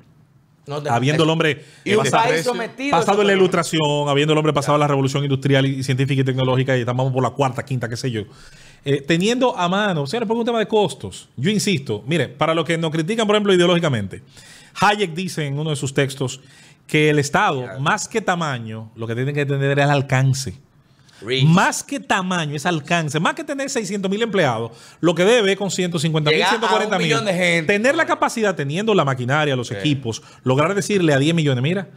[0.67, 2.97] No habiendo el hombre Y un pasado- país sometido.
[2.97, 6.23] a pasado esa en la ilustración, habiendo el hombre pasado la revolución industrial y científica
[6.23, 8.23] y tecnológica, y estamos por la cuarta, quinta, qué sé yo.
[8.85, 11.29] Eh, teniendo a mano, señores, por un tema de costos.
[11.37, 14.23] Yo insisto, mire, para los que nos critican, por ejemplo, ideológicamente,
[14.81, 16.41] Hayek dice en uno de sus textos
[16.87, 20.55] que el Estado, más que tamaño, lo que tiene que tener es el alcance.
[21.21, 21.45] Reach.
[21.45, 23.21] Más que tamaño, es alcance.
[23.21, 26.97] Más que tener 600 mil empleados, lo que debe con 150 mil, Llegar a 140
[26.97, 27.67] un mil.
[27.67, 31.89] Tener la capacidad, teniendo la maquinaria, los equipos, lograr decirle a 10 millones, mira,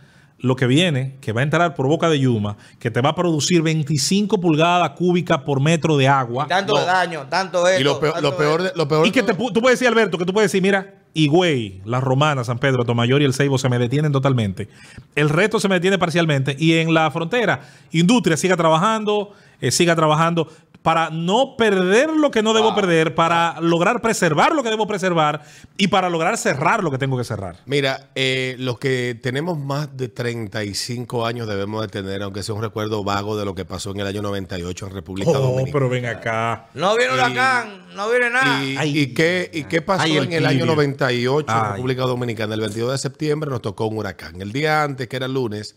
[0.41, 3.15] lo que viene, que va a entrar por boca de Yuma, que te va a
[3.15, 6.47] producir 25 pulgadas cúbicas por metro de agua.
[6.47, 6.85] Tanto No.
[6.85, 7.81] daño, tanto esto.
[7.81, 9.87] Y lo peor, tanto lo peor, de, lo peor Y que te, tú puedes decir,
[9.87, 13.57] Alberto, que tú puedes decir, mira, Higüey, La Romana, San Pedro, Tomayor y el Ceibo
[13.57, 14.69] se me detienen totalmente.
[15.15, 16.55] El resto se me detiene parcialmente.
[16.57, 20.47] Y en la frontera, industria siga trabajando, eh, siga trabajando
[20.81, 25.41] para no perder lo que no debo perder, para lograr preservar lo que debo preservar
[25.77, 27.57] y para lograr cerrar lo que tengo que cerrar.
[27.65, 32.61] Mira, eh, los que tenemos más de 35 años debemos de tener, aunque sea un
[32.61, 35.73] recuerdo vago de lo que pasó en el año 98 en República Oh, Dominicana.
[35.73, 36.67] pero ven acá.
[36.73, 38.63] No viene huracán, no viene nada.
[38.63, 38.97] Y, Ay.
[38.99, 40.75] y qué, ¿Y qué pasó Ay, el en el año tibio.
[40.75, 41.71] 98 en Ay.
[41.73, 42.53] República Dominicana?
[42.55, 44.41] El 22 de septiembre nos tocó un huracán.
[44.41, 45.75] El día antes, que era lunes,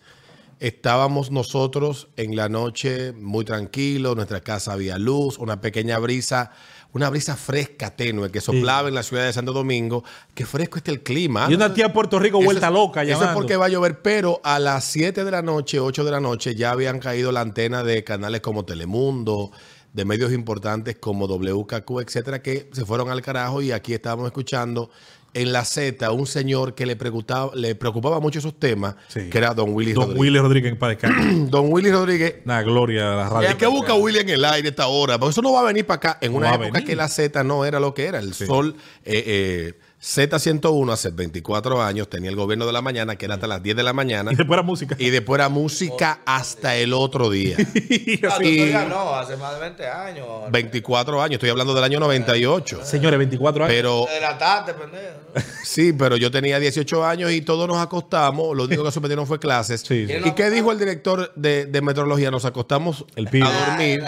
[0.66, 6.52] estábamos nosotros en la noche muy tranquilos, nuestra casa había luz, una pequeña brisa,
[6.92, 10.04] una brisa fresca, tenue, que soplaba en la ciudad de Santo Domingo.
[10.34, 11.46] Qué fresco está el clima.
[11.50, 13.34] Y una tía de Puerto Rico Eso vuelta es- loca Eso es llamando.
[13.40, 16.54] porque va a llover, pero a las 7 de la noche, 8 de la noche,
[16.54, 19.50] ya habían caído la antena de canales como Telemundo,
[19.92, 24.90] de medios importantes como WKQ, etcétera, que se fueron al carajo y aquí estábamos escuchando
[25.34, 29.30] en la Z un señor que le preocupaba, le preocupaba mucho esos temas, Sí.
[29.30, 30.20] que era Don Willy Don Rodríguez.
[30.20, 30.96] Willy Rodríguez en paz.
[31.50, 32.36] Don Willy Rodríguez.
[32.44, 33.50] Una gloria de la radio.
[33.50, 35.18] ¿Y qué busca Willy en el aire esta hora?
[35.18, 36.18] Porque eso no va a venir para acá.
[36.20, 38.18] En No una época que la Z no era lo que era.
[38.18, 43.24] El sol, eh, eh, Z101 hace 24 años tenía el gobierno de la mañana, que
[43.26, 44.32] era hasta las 10 de la mañana.
[44.32, 44.96] Y después era música.
[44.98, 47.56] Y después era música hasta el otro día.
[48.36, 50.26] Tú y- no, hace más de 20 años.
[50.50, 52.80] 24 años, estoy hablando del año 98.
[52.84, 53.72] Señores, 24 años.
[53.76, 55.48] Pero De la tarde, pendejo.
[55.62, 58.56] sí, pero yo tenía 18 años y todos nos acostamos.
[58.56, 59.82] Lo único que suspendieron fue clases.
[59.82, 60.14] Sí, sí.
[60.24, 62.32] ¿Y qué dijo el director de, de meteorología?
[62.32, 63.46] Nos acostamos El pibe.
[63.46, 64.02] a dormir.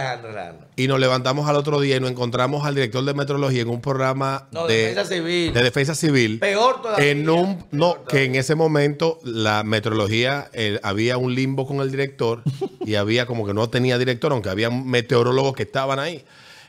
[0.76, 3.80] Y nos levantamos al otro día y nos encontramos al director de meteorología en un
[3.80, 5.52] programa No, de, defensa civil.
[5.54, 6.38] de defensa civil.
[6.40, 7.10] Peor todavía.
[7.10, 11.92] En un, no, que en ese momento la meteorología eh, había un limbo con el
[11.92, 12.42] director
[12.84, 16.24] y había como que no tenía director, aunque había meteorólogos que estaban ahí.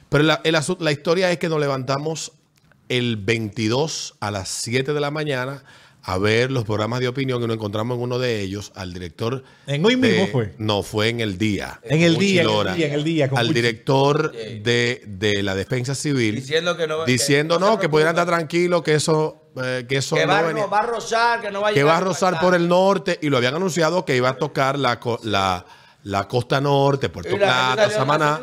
[0.10, 2.32] Pero la, el la historia es que nos levantamos
[2.89, 5.63] el 22 a las 7 de la mañana
[6.08, 9.44] a ver los programas de opinión y nos encontramos en uno de ellos al director.
[9.65, 10.54] ¿En hoy mismo de- fue?
[10.60, 11.80] No, fue en el día.
[11.84, 15.56] En el día, en el Chilora, día, en el día, Al director de, de la
[15.56, 16.36] defensa civil.
[16.36, 19.98] Diciendo que no Diciendo que no, se que pudieran estar tranquilos, que eso, eh, que
[19.98, 21.98] eso Que no va, venía- no, va a rozar, que no va a que va
[21.98, 25.20] a rozar por el norte y lo habían anunciado que iba a tocar la, co-
[25.24, 25.65] la,
[26.06, 28.39] la costa norte, Puerto Plata, Samaná.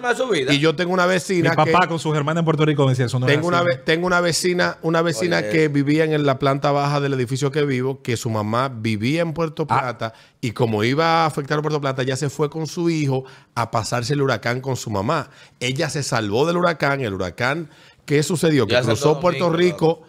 [0.51, 2.91] Y yo tengo una Mi vecina papá que con sus hermanas en Puerto Rico me
[2.91, 5.49] decía eso no tengo una, ve- tengo una vecina, una vecina Oye.
[5.51, 9.33] que vivía en la planta baja del edificio que vivo, que su mamá vivía en
[9.33, 9.81] Puerto Ah.
[9.81, 13.25] Plata y como iba a afectar a Puerto Plata, ya se fue con su hijo
[13.55, 15.31] a pasarse el huracán con su mamá.
[15.61, 17.71] Ella se salvó del huracán, el huracán,
[18.05, 18.67] ¿qué sucedió?
[18.67, 20.03] Que Ya cruzó Puerto Domingo, Rico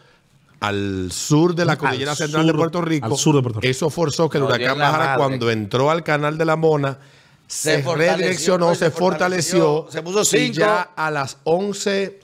[0.59, 3.05] al sur de la cordillera central de Puerto Rico.
[3.05, 3.69] al sur de Puerto Rico.
[3.69, 6.97] Eso forzó que el No, huracán bajara cuando entró al canal de la Mona.
[7.47, 9.83] Se Se, redireccionó, se se fortaleció.
[9.85, 10.59] fortaleció, se puso y cinco.
[10.59, 12.19] ya a las 11,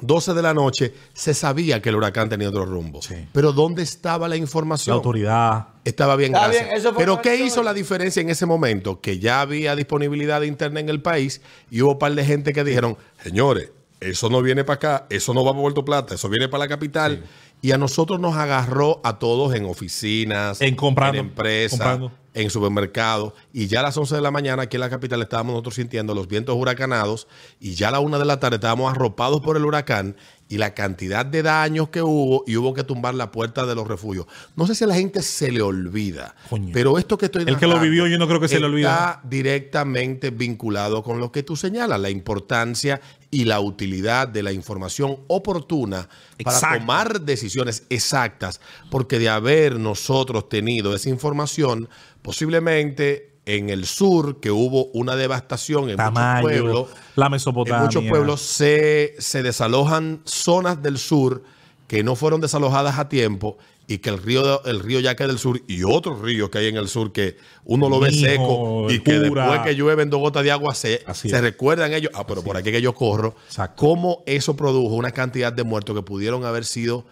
[0.00, 3.02] 12 de la noche se sabía que el huracán tenía otro rumbo.
[3.02, 3.14] Sí.
[3.32, 4.94] Pero ¿dónde estaba la La información?
[4.96, 5.68] autoridad.
[5.84, 6.64] Estaba bien, Está gracias.
[6.66, 9.00] bien, eso fue Pero ¿qué hizo la diferencia en ese momento?
[9.00, 12.52] Que ya había disponibilidad de internet en el país y hubo un par de gente
[12.52, 16.28] que dijeron, señores, eso no viene para acá, eso no va para Puerto Plata, eso
[16.28, 17.24] viene para la capital.
[17.60, 22.12] Y a nosotros nos agarró a todos en oficinas, En comprando, en empresas, comprando.
[22.34, 23.34] En supermercados.
[23.52, 26.14] Y ya a las 11 de la mañana aquí en la capital estábamos nosotros sintiendo
[26.14, 27.28] los vientos huracanados
[27.60, 30.16] y ya a la una de la tarde estábamos arropados por el huracán
[30.52, 33.88] y la cantidad de daños que hubo y hubo que tumbar la puerta de los
[33.88, 34.26] refugios.
[34.54, 36.72] No sé si a la gente se le olvida, Coño.
[36.74, 38.82] pero esto que estoy El que lo vivió, yo no creo que se le olvide.
[38.82, 44.52] Está directamente vinculado con lo que tú señalas, la importancia y la utilidad de la
[44.52, 46.06] información oportuna
[46.44, 51.88] para tomar decisiones exactas, porque de haber nosotros tenido esa información,
[52.22, 57.82] posiblemente en el sur, que hubo una devastación en Tamayo, muchos pueblos, la en Mesopotamia.
[57.82, 61.42] muchos pueblos se, se desalojan zonas del sur
[61.88, 63.58] que no fueron desalojadas a tiempo
[63.88, 66.76] y que el río, el río Yaque del Sur y otros ríos que hay en
[66.76, 70.52] el sur que uno lo ve seco y que después que llueven dos gotas de
[70.52, 73.74] agua se, se recuerdan ellos, ah, pero por aquí que yo corro, Exacto.
[73.76, 77.04] cómo eso produjo una cantidad de muertos que pudieron haber sido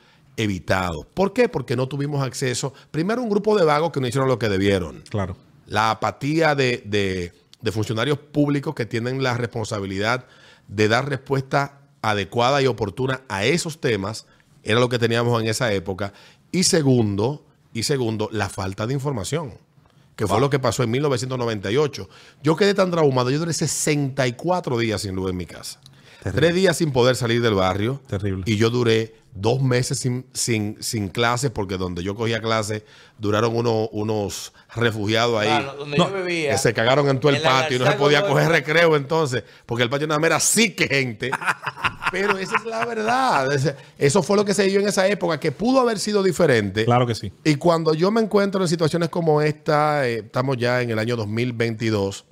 [0.43, 1.07] evitados.
[1.15, 1.49] ¿Por qué?
[1.49, 2.73] Porque no tuvimos acceso.
[2.91, 5.37] Primero un grupo de vagos que no hicieron lo que debieron Claro.
[5.67, 10.25] la apatía de, de- de funcionarios públicos que tienen la responsabilidad
[10.69, 14.25] de dar respuesta adecuada y oportuna a esos temas,
[14.63, 16.15] era lo que teníamos en esa época.
[16.53, 19.53] Y segundo, y segundo, la falta de información,
[20.17, 22.09] que fue lo que pasó en 1998.
[22.43, 25.81] Yo quedé tan traumado, yo duré 64 días sin luz en mi casa.
[26.23, 28.01] Tres días sin poder salir del barrio.
[28.07, 28.45] Terrible.
[28.47, 32.83] Y yo duré dos meses sin, sin, sin clases, porque donde yo cogía clases
[33.19, 35.47] duraron uno- unos refugiados ahí.
[35.49, 36.51] Claro, donde No, yo vivía.
[36.53, 39.45] Que se cagaron en todo el En patio y no se podía coger recreo entonces,
[39.67, 41.31] porque el patio nada más era sí que gente.
[42.13, 43.49] Pero esa es la verdad.
[43.97, 46.85] Eso fue lo que se dio en esa época, que pudo haber sido diferente.
[46.85, 47.33] Claro que sí.
[47.45, 51.15] Y cuando yo me encuentro en situaciones como esta, eh, estamos ya en el año
[51.15, 52.25] 2022,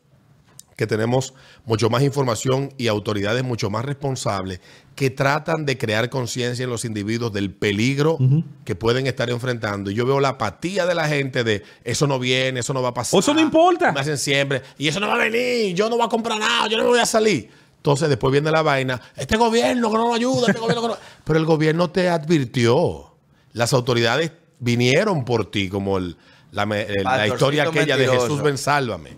[0.78, 4.60] que tenemos mucho más información y autoridades mucho más responsables
[4.94, 8.16] que tratan de crear conciencia en los individuos del peligro
[8.64, 9.90] que pueden estar enfrentando.
[9.90, 12.90] Y yo veo la apatía de la gente de eso no viene, eso no va
[12.90, 13.16] a pasar.
[13.16, 13.90] O eso no importa.
[13.90, 14.62] Me hacen siempre.
[14.78, 16.90] Y eso no va a venir, yo no voy a comprar nada, yo no me
[16.90, 17.50] voy a salir.
[17.78, 20.96] Entonces después viene la vaina, este gobierno que no nos ayuda, este gobierno que no...
[21.24, 23.14] Pero el gobierno te advirtió.
[23.52, 26.16] Las autoridades vinieron por ti, como el-
[26.52, 28.06] la, el- historia aquella de.
[28.08, 29.10] Jesús ven sálvame.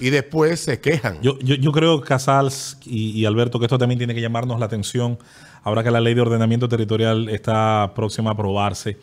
[0.00, 1.20] Y después se quejan.
[1.22, 4.66] Yo, yo, yo creo, Casals y, y Alberto, que esto también tiene que llamarnos la
[4.66, 5.18] atención
[5.64, 8.98] ahora que la ley de ordenamiento territorial está próxima a aprobarse.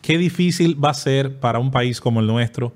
[0.00, 2.72] Qué difícil va a ser para un país como el nuestro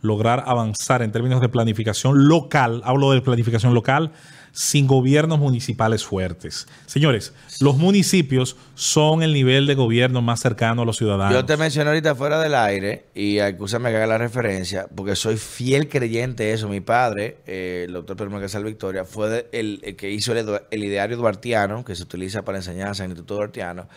[0.00, 4.12] lograr avanzar en términos de planificación local, hablo de planificación local,
[4.52, 6.66] sin gobiernos municipales fuertes.
[6.86, 11.32] Señores, los municipios son el nivel de gobierno más cercano a los ciudadanos.
[11.34, 15.36] Yo te mencioné ahorita fuera del aire, y acúsame que haga la referencia, porque soy
[15.36, 16.68] fiel creyente de eso.
[16.68, 20.84] Mi padre, eh, el doctor Pedro Casal Victoria, fue de- el, el que hizo el,
[20.84, 23.88] ideario duartiano, que se utiliza para enseñanza en el Instituto Duartiano.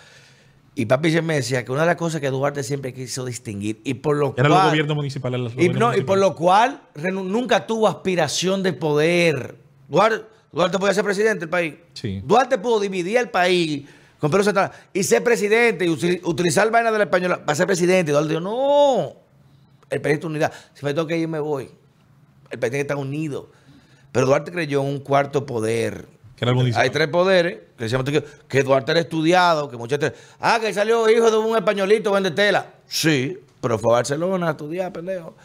[0.73, 3.81] Y papi siempre me decía que una de las cosas que Duarte siempre quiso distinguir,
[3.83, 4.61] y por lo Era cual...
[4.65, 5.33] el gobierno municipal.
[5.33, 9.55] el Y, gobierno no, y por lo cual nunca tuvo aspiración de poder.
[9.89, 11.75] Duarte, Duarte podía ser presidente del país.
[11.93, 12.21] Sí.
[12.25, 13.87] Duarte pudo dividir el país
[14.19, 17.67] con Pedro Santana y ser presidente y util- utilizar vaina de la española para ser
[17.67, 18.11] presidente.
[18.11, 19.13] Duarte dijo, no,
[19.89, 20.51] el país es unidad.
[20.73, 21.69] Si me toca ir, me voy.
[22.49, 23.49] El país tiene que estar unido.
[24.11, 26.05] Pero Duarte creyó en un cuarto poder.
[26.35, 26.75] Que era el.
[26.75, 30.73] Hay tres poderes, que decíamos que, que Duarte era estudiado, que muchas veces, ah, que
[30.73, 32.73] salió hijo de un españolito, vende tela.
[32.87, 35.35] Sí, pero fue a Barcelona a estudiar, pendejo.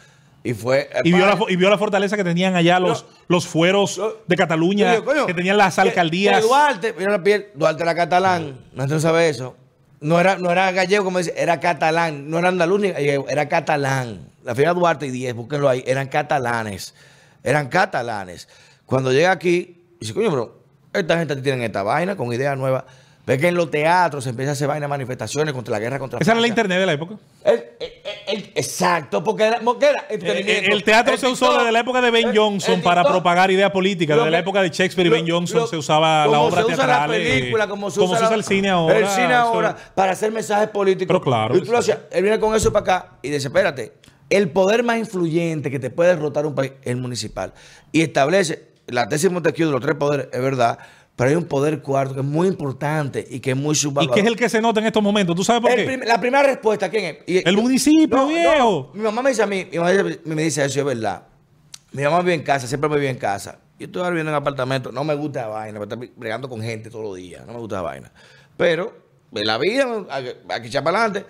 [0.49, 0.89] Y fue.
[1.03, 4.85] Y vio, la, y vio la fortaleza que tenían allá los, los fueros de Cataluña,
[4.93, 6.39] Yo digo, coño, que tenían las alcaldías.
[6.39, 9.55] que Duarte, mira la piel, Duarte era catalán, no se sabe eso.
[9.99, 13.49] No era, no era gallego, como dice, era catalán, no era andaluz ni gallego, era
[13.49, 14.29] catalán.
[14.45, 16.93] La familia Duarte y 10, búsquenlo ahí, eran catalanes.
[17.43, 18.47] Eran catalanes.
[18.85, 20.59] Cuando llega aquí, dice, coño, bro,
[20.93, 22.85] esta gente tiene esta vaina con ideas nuevas.
[23.25, 26.19] Ve que en los teatros se empieza a hacer vaina, manifestaciones contra la guerra contra
[26.19, 27.15] Esa era la internet de la época.
[27.43, 30.71] Es- eh, eh, el- exacto, porque era, porque era Eh, entretenimiento.
[30.75, 34.17] El teatro se usó TikTok- desde la época de Ben Johnson para propagar ideas políticas.
[34.17, 36.75] Desde la época de Shakespeare y Ben Johnson lo- se usaba la obra se usa
[36.75, 37.09] teatral.
[37.11, 38.97] la eh, película, como se como usa, se usa la- el cine ahora.
[38.99, 41.07] El cine ahora, para hacer mensajes políticos.
[41.07, 43.93] Pero claro, Y tú lo hacías, él viene con eso para acá y dice, espérate,
[44.29, 47.53] el poder más influyente que te puede derrotar un país es el municipal.
[47.91, 50.77] Y establece, la tesis de Montesquieu de los tres poderes, es verdad,
[51.17, 54.13] pero hay un poder cuarto que es muy importante y que es muy Y subvaluado.
[54.13, 55.35] que es el que se nota en estos momentos.
[55.35, 55.83] ¿Tú sabes por El qué?
[55.85, 57.17] prim- la primera respuesta, ¿quién es?
[57.27, 58.91] Y- El yo- municipio, viejo.
[58.93, 59.91] mi mamá me dice a mí, mi mamá
[60.23, 61.23] me dice eso, es verdad.
[61.91, 63.59] Mi mamá vive en casa, siempre me vive en casa.
[63.79, 66.61] Yo estoy ahora viviendo en apartamento, no me gusta la vaina, me está bregando con
[66.61, 68.11] gente todos los días, no me gusta la vaina.
[68.55, 68.93] Pero,
[69.33, 71.25] en la vida, aquí- echar para adelante,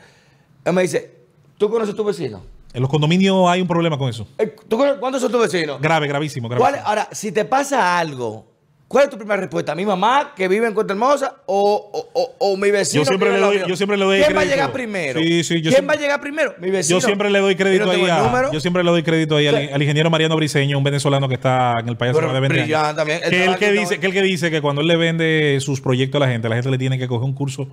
[0.66, 1.16] él me dice,
[1.58, 2.42] ¿tú conoces a tu vecino?
[2.74, 4.28] En los condominios hay un problema con eso.
[4.38, 5.80] Eh, ¿Tú ¿Cuántos son tus vecinos?
[5.82, 6.88] Grave, gravísimo, ¿Cuál- gravísimo.
[6.88, 8.46] ahora, si te pasa algo,
[8.88, 9.76] ¿cuál es tu primera respuesta?
[9.76, 13.02] ¿Mi mamá que vive en Cuesta Hermosa o, o, o- o mi vecino?
[13.04, 14.56] Yo siempre que le doy- yo siempre le doy ¿Quién va a crédito.
[14.56, 15.20] llegar primero?
[15.20, 16.56] Sí, sí, yo ¿Quién siempre- va a llegar primero?
[16.60, 17.00] Mi vecino.
[17.00, 19.36] Yo siempre le doy ¿Y crédito no ahí el a, yo siempre le doy crédito
[19.36, 22.40] ahí al, al ingeniero Mariano Briseño, un venezolano que está en el país Pero de
[22.40, 22.66] 20 años.
[22.68, 23.20] brillante también.
[23.24, 25.82] Él Que trabaja que dice, que él que dice que cuando él le vende sus
[25.82, 27.68] proyectos a la gente, la gente le tiene que coger un curso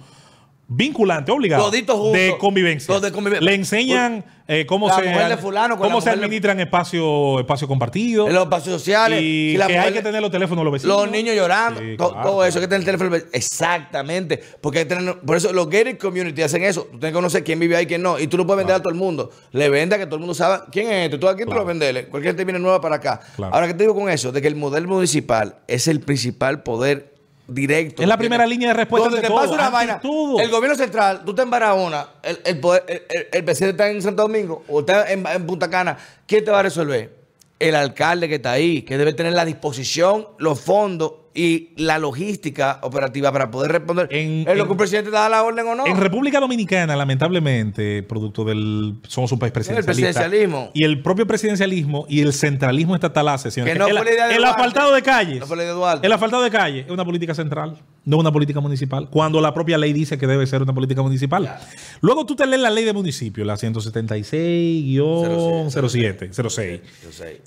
[0.67, 2.13] vinculante, obligado, juntos.
[2.13, 3.01] de convivencia.
[3.01, 3.45] De convivencia.
[3.49, 8.29] Le enseñan eh, cómo La se fulano cómo se mujer de- administran espacios espacio compartidos
[8.29, 9.21] En los espacios sociales.
[9.23, 10.97] y si la que hay que tener los teléfonos los vecinos.
[10.97, 13.17] Los niños llorando, Sí, to- claro, todo eso, hay que tener el teléfono.
[13.33, 14.43] Exactamente.
[14.61, 16.83] Porque hay que tener- por eso los gated community hacen eso.
[16.83, 18.19] Tú tienes que conocer quién vive ahí y quién no.
[18.19, 19.31] Y tú no puedes vender a todo el mundo.
[19.53, 21.19] Le vende a que todo el mundo sabe quién es este.
[21.19, 22.07] Tú aquí tú lo vendes.
[22.07, 23.21] Cualquier gente viene nueva para acá.
[23.39, 24.33] Ahora, ¿qué te digo con eso?
[24.33, 27.14] De que el modelo municipal es el principal poder
[27.47, 28.03] directo.
[28.03, 30.01] Es la primera línea de respuesta Donde te todo, pasa una vaina.
[30.01, 30.41] todo.
[30.41, 33.91] El gobierno central, tú estás en Barahona, el, el, poder- el, el- el presidente está
[33.91, 35.97] en Santo Domingo o está en, en Punta Cana.
[36.27, 37.15] ¿Quién te va a resolver?
[37.59, 42.79] El alcalde que está ahí, que debe tener la disposición, los fondos y la logística
[42.83, 45.75] operativa para poder responder En- en, lo en- que un presidente da la orden o
[45.75, 45.85] no.
[45.87, 48.95] En República Dominicana, lamentablemente, producto del.
[49.09, 50.21] Somos un país presidencialista.
[50.21, 50.71] presidencialismo.
[50.75, 53.69] Y el propio presidencialismo y el centralismo estatal hace, señor.
[53.69, 54.61] Que no el, fue la idea de el Duarte.
[54.63, 55.41] asfaltado de calles.
[55.41, 56.07] No fue la idea de Duarte.
[56.07, 59.09] El asfaltado de calles es una política central, no una política municipal.
[59.11, 61.57] Cuando la propia ley dice que debe ser una política municipal.
[62.01, 66.81] Luego tú te lees la ley de municipio, la 176-07, 06.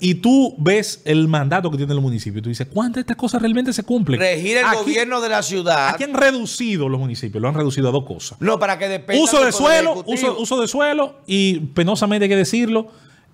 [0.00, 2.40] Y tú ves el mandato que tiene el municipio.
[2.40, 4.20] Y tú dices, ¿cuántas de estas cosas realmente se cumplen?
[4.20, 5.88] Regir el Aquí- gobierno de la ciudad.
[5.90, 8.38] Aquí han reducido los municipios, lo han reducido a dos cosas.
[8.40, 12.36] No, para que dependa Uso de suelo, uso, uso de suelo y penosamente hay que
[12.36, 12.88] decirlo,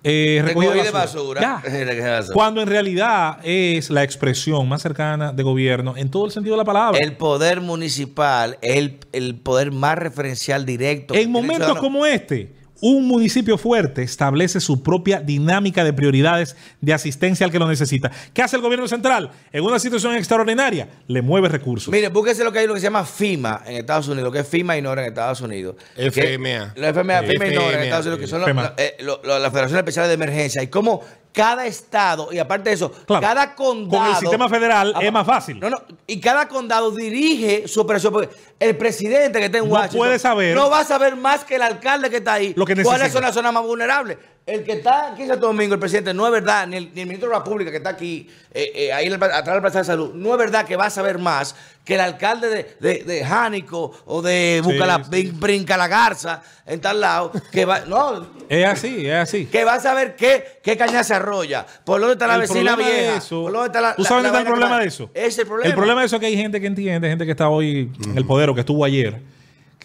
[0.07, 1.41] eh, recogida de basura.
[1.41, 1.61] basura.
[1.63, 2.23] Ya.
[2.33, 6.59] Cuando en realidad es la expresión más cercana de gobierno en todo el sentido de
[6.59, 6.99] la palabra.
[6.99, 11.15] El poder municipal es el, el poder más referencial directo.
[11.15, 12.53] en momentos como este,
[12.87, 18.11] un municipio fuerte establece su propia dinámica de prioridades de asistencia al que lo necesita.
[18.31, 19.31] ¿Qué hace el gobierno central?
[19.51, 21.91] En una situación extraordinaria, le mueve recursos.
[21.91, 24.47] Mire, búsquese lo que hay, lo que se llama FIMA en Estados Unidos, que es
[24.47, 25.77] FIMA Ignora en Estados Unidos.
[25.95, 26.73] Que- FMA.
[26.75, 27.23] La FMA.
[27.23, 28.61] FIMA Ignora en FMA, Estados Unidos, que son FEMA.
[28.61, 30.61] la, eh, las Federaciones Especiales de Emergencia.
[30.61, 31.01] Y como
[31.35, 33.21] cada estado, y aparte de eso, Claro.
[33.21, 34.03] cada condado.
[34.03, 35.59] Con el sistema federal Ah, es más fácil.
[35.59, 35.77] No, no.
[36.07, 38.13] Y cada condado dirige su operación.
[38.13, 39.97] Porque el presidente que está en No Washington.
[39.97, 42.53] puede saber- No va a saber más que el alcalde que está ahí.
[42.55, 44.17] Lo que ¿Cuáles son las zonas más vulnerables?
[44.47, 47.01] El que está aquí en Santo Domingo, el presidente, no es verdad, ni el, ni
[47.01, 49.85] el ministro de la República que está aquí, eh, eh, ahí atrás del Plaza de
[49.85, 53.25] Salud, no es verdad que va a saber más que el alcalde de, de, de
[53.25, 55.31] Jánico o de Bucala, sí.
[55.33, 59.47] Brinca la Garza, en tal lado, que va, no, Es así, es así.
[59.47, 62.75] que va a saber qué, qué caña se arrolla, por dónde está la El vecina
[62.75, 63.17] de vieja.
[63.17, 65.09] eso- por dónde está la, ¿Tú la- sabes la dónde está el problema de eso?
[65.15, 65.69] Es el problema.
[65.69, 68.15] El problema de eso es que hay gente que entiende, gente que está hoy en
[68.15, 69.21] el poder o que estuvo ayer,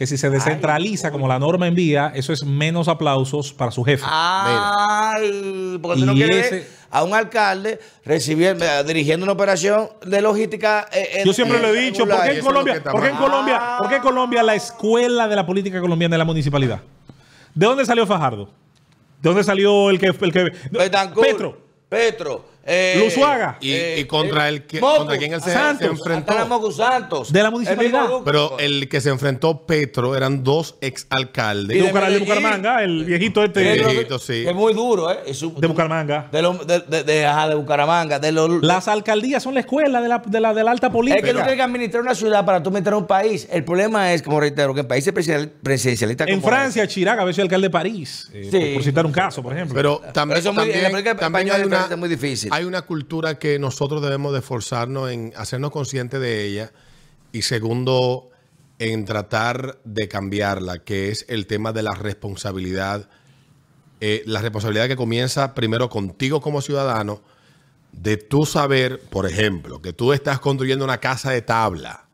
[0.00, 4.02] que si se descentraliza como la norma envía, eso es menos aplausos para su jefe.
[4.08, 10.22] Ay, porque no Y quieres ese- a un alcalde recibiendo, eh, dirigiendo una operación de
[10.22, 10.88] logística.
[10.90, 13.08] eh, en- Yo siempre en- lo he en dicho, ¿por qué en Colombia, ¿por qué
[13.10, 13.16] en.
[13.16, 16.80] Colombia, por qué en Colombia la escuela de la política colombiana es la municipalidad?
[17.54, 18.46] ¿De dónde salió Fajardo?
[19.20, 20.50] ¿De dónde salió el que el que
[21.20, 21.58] Petro?
[21.90, 22.44] Petro.
[22.64, 23.56] Eh, Luzuaga.
[23.60, 26.34] Y, eh, y contra el que Mocu, contra quien él se, Santos, se enfrentó.
[26.34, 27.32] La Mocu Santos.
[27.32, 28.06] De la El municipalidad.
[28.24, 31.68] Pero el que se enfrentó Petro eran dos exalcaldes.
[31.68, 32.28] De, de Bucaramanga, de Medellín.
[32.28, 34.44] Bucaramanga, el viejito este viejito, sí.
[34.46, 35.32] es muy duro, ¿eh?
[35.34, 36.28] Su- de Bucaramanga.
[36.30, 38.18] De, lo- de, de, de- ajá, de Bucaramanga.
[38.18, 38.30] De
[38.62, 41.18] Las alcaldías son la escuela de la, de la, de la alta política.
[41.20, 43.48] es que tú tienes que administrar una ciudad para tú administrar un país.
[43.50, 47.42] El problema es, como reitero, que en países presidencial- presidencialistas en Francia, Chirac a veces
[47.42, 48.58] alcalde de París, eh, Sí.
[48.58, 49.74] por, por citar un caso, por ejemplo.
[49.74, 52.08] Pero también, eso es muy- en la también, política también española hay, una, es muy
[52.08, 52.49] difícil.
[52.50, 56.72] Hay una cultura que nosotros debemos de esforzarnos en hacernos conscientes de ella
[57.32, 58.30] y segundo,
[58.78, 63.08] en tratar de cambiarla, que es el tema de la responsabilidad.
[64.00, 67.22] Eh, la responsabilidad que comienza primero contigo como ciudadano,
[67.92, 72.06] de tú saber, por ejemplo, que tú estás construyendo una casa de tabla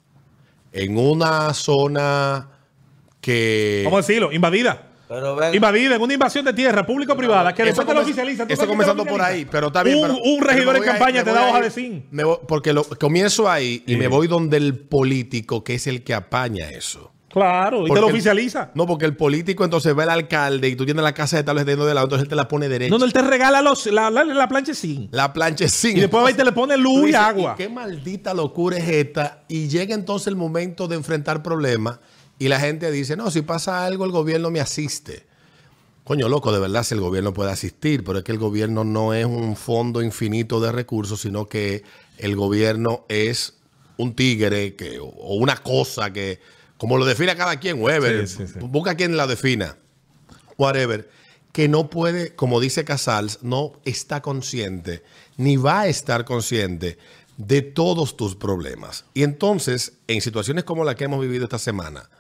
[0.73, 2.49] en una zona
[3.21, 3.89] que...
[3.91, 4.91] A decirlo, invadida.
[5.09, 8.47] Pero ven, Invadida en una invasión de tierra público-privada que Eso después te lo oficializa.
[8.47, 9.99] ¿Tú Eso comenzando por ahí, pero está bien.
[9.99, 12.05] Un, pero- un pero regidor en ahí, campaña te da hoja de zinc.
[12.11, 13.97] me voy- porque lo, comienzo ahí y Sí.
[13.99, 17.13] me voy donde el político, que es el que apaña eso.
[17.29, 18.71] Claro, y te lo el- oficializa.
[18.75, 21.57] No, porque el político entonces ve al alcalde y tú tienes la casa de tal
[21.57, 22.91] vez de de lado, entonces él te la pone derecha.
[22.91, 25.11] No, no, él te regala los, la, la, la plancha zinc.
[25.13, 25.33] La
[25.69, 25.99] sin.
[25.99, 27.55] Y después va y te le pone luz y agua.
[27.57, 29.43] qué maldita locura es esta?
[29.49, 31.99] Y llega entonces el momento de enfrentar problemas
[32.39, 35.25] y la gente dice, no, si pasa algo el gobierno me asiste.
[36.05, 39.13] Coño, loco, de verdad si el gobierno puede asistir, pero es que el gobierno no
[39.13, 41.83] es un fondo infinito de recursos, sino que
[42.19, 43.55] el gobierno es
[43.97, 46.39] un tigre que, o una cosa que,
[46.77, 48.59] como lo define cada quien, Weber, Sí, sí, sí.
[48.61, 49.77] busca quien la defina,
[50.59, 51.11] whatever,
[51.53, 55.03] que no puede, como dice Casals, no está consciente,
[55.39, 56.99] ni va a estar consciente
[57.39, 59.07] de todos tus problemas.
[59.15, 62.11] Y entonces, en situaciones como la que hemos vivido esta semana,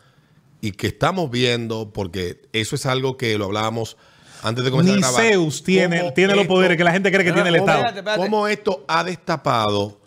[0.66, 3.96] y que estamos viendo, porque eso es algo que lo hablábamos
[4.42, 5.24] antes de comenzar Ni a grabar.
[5.26, 7.78] Zeus tiene, tiene los esto- poderes que la gente cree que No, tiene el Estado.
[7.78, 8.22] espérate, espérate.
[8.22, 10.00] cómo esto ha destapado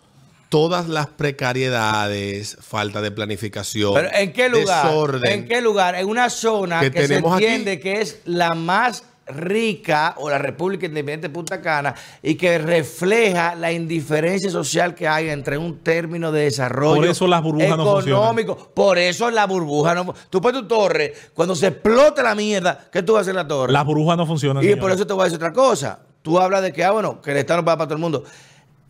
[0.50, 4.86] todas las precariedades, falta de planificación, Pero ¿en qué lugar?
[4.86, 5.32] desorden.
[5.32, 5.94] ¿En qué lugar?
[5.94, 7.44] En una zona que que, se tenemos aquí.
[7.44, 12.58] entiende que es la más rica o la República Independiente de Punta Cana y que
[12.58, 17.76] refleja la indiferencia social que hay entre un término de desarrollo Por eso las burbujas
[17.76, 18.56] no económico.
[18.74, 23.02] Por eso la burbuja no Tú pones tu torre, cuando se explote la mierda, ¿qué
[23.02, 23.72] tú vas a hacer en la torre?
[23.72, 24.64] Las burbujas no funcionan.
[24.64, 26.00] Y por eso te voy a decir otra cosa.
[26.22, 28.24] Tú hablas de que, ah, bueno, que el Estado no paga para todo el mundo.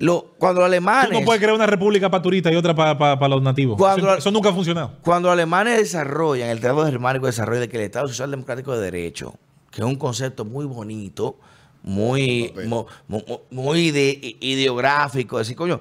[0.01, 1.11] Lo, cuando los alemanes...
[1.11, 3.77] Tú no puedes crear una república para turistas y otra para los nativos.
[3.77, 4.93] Cuando- eso, eso nunca ha funcionado.
[5.03, 8.73] Cuando los alemanes desarrollan el Tratado Germánico de Desarrollo de que el Estado Social Democrático
[8.73, 9.35] de Derecho,
[9.71, 11.37] que es un concepto muy bonito,
[11.83, 15.81] muy, mo- mo- muy ide- ideográfico, decir, coño,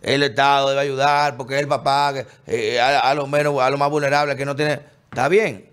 [0.00, 3.70] el Estado debe ayudar porque es el papá que, eh, a, a los menos, a
[3.70, 4.80] los más vulnerables que no tiene.
[5.10, 5.68] Está bien.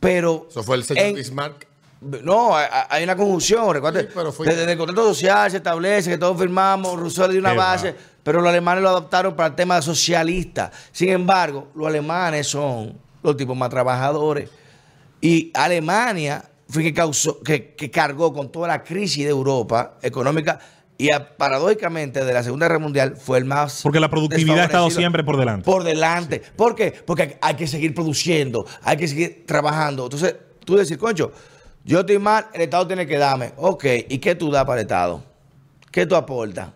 [0.00, 0.46] Pero.
[0.50, 1.66] Eso fue el señor en- Bismarck.
[2.00, 3.72] no, hay, una conjunción.
[3.72, 7.54] Recuerda, Sí, desde el contrato social se establece que todos firmamos, Rousseau le dio una
[7.54, 7.96] base, va.
[8.24, 10.72] pero los alemanes lo adaptaron para el tema socialista.
[10.90, 14.50] Sin embargo, los alemanes son los tipos más trabajadores.
[15.20, 20.58] Y Alemania fue que causó, que, que cargó con toda la crisis de Europa económica
[20.98, 24.64] y a- paradójicamente de la Segunda Guerra Mundial fue el más Porque la productividad ha
[24.64, 25.64] estado siempre por delante.
[25.64, 26.40] por delante.
[26.56, 26.92] ¿Por qué?
[27.04, 30.04] Porque hay que seguir produciendo, hay que seguir trabajando.
[30.04, 31.32] Entonces, tú decir, concho,
[31.84, 33.52] yo estoy mal, el Estado tiene que darme.
[33.56, 35.22] Ok, ¿y qué tú das para el Estado?
[35.90, 36.68] ¿Qué tú aportas?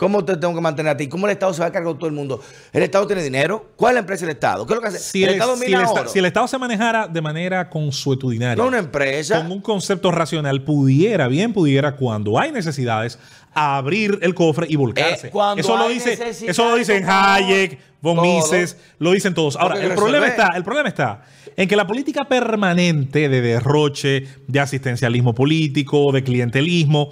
[0.00, 1.08] ¿Cómo te tengo que mantener a ti?
[1.08, 2.40] ¿Cómo el Estado se va a cargar con todo el mundo?
[2.72, 3.72] ¿El Estado tiene dinero?
[3.76, 4.66] ¿Cuál es la empresa del Estado?
[4.66, 4.98] ¿Qué es lo que hace?
[4.98, 6.08] Si el, el, Estado si el esta- oro.
[6.08, 9.42] si el Estado se manejara de manera consuetudinaria, no una empresa.
[9.42, 13.18] con un concepto racional, pudiera, bien pudiera, cuando hay necesidades,
[13.52, 15.26] abrir el cofre y volcarse.
[15.26, 18.22] Eh, eso, lo dice, eso lo dicen Hayek, von.
[18.22, 19.54] Mises, lo dicen todos.
[19.56, 21.24] Ahora, el problema, está, el problema está
[21.56, 27.10] en que la política permanente de derroche, de asistencialismo político, de clientelismo,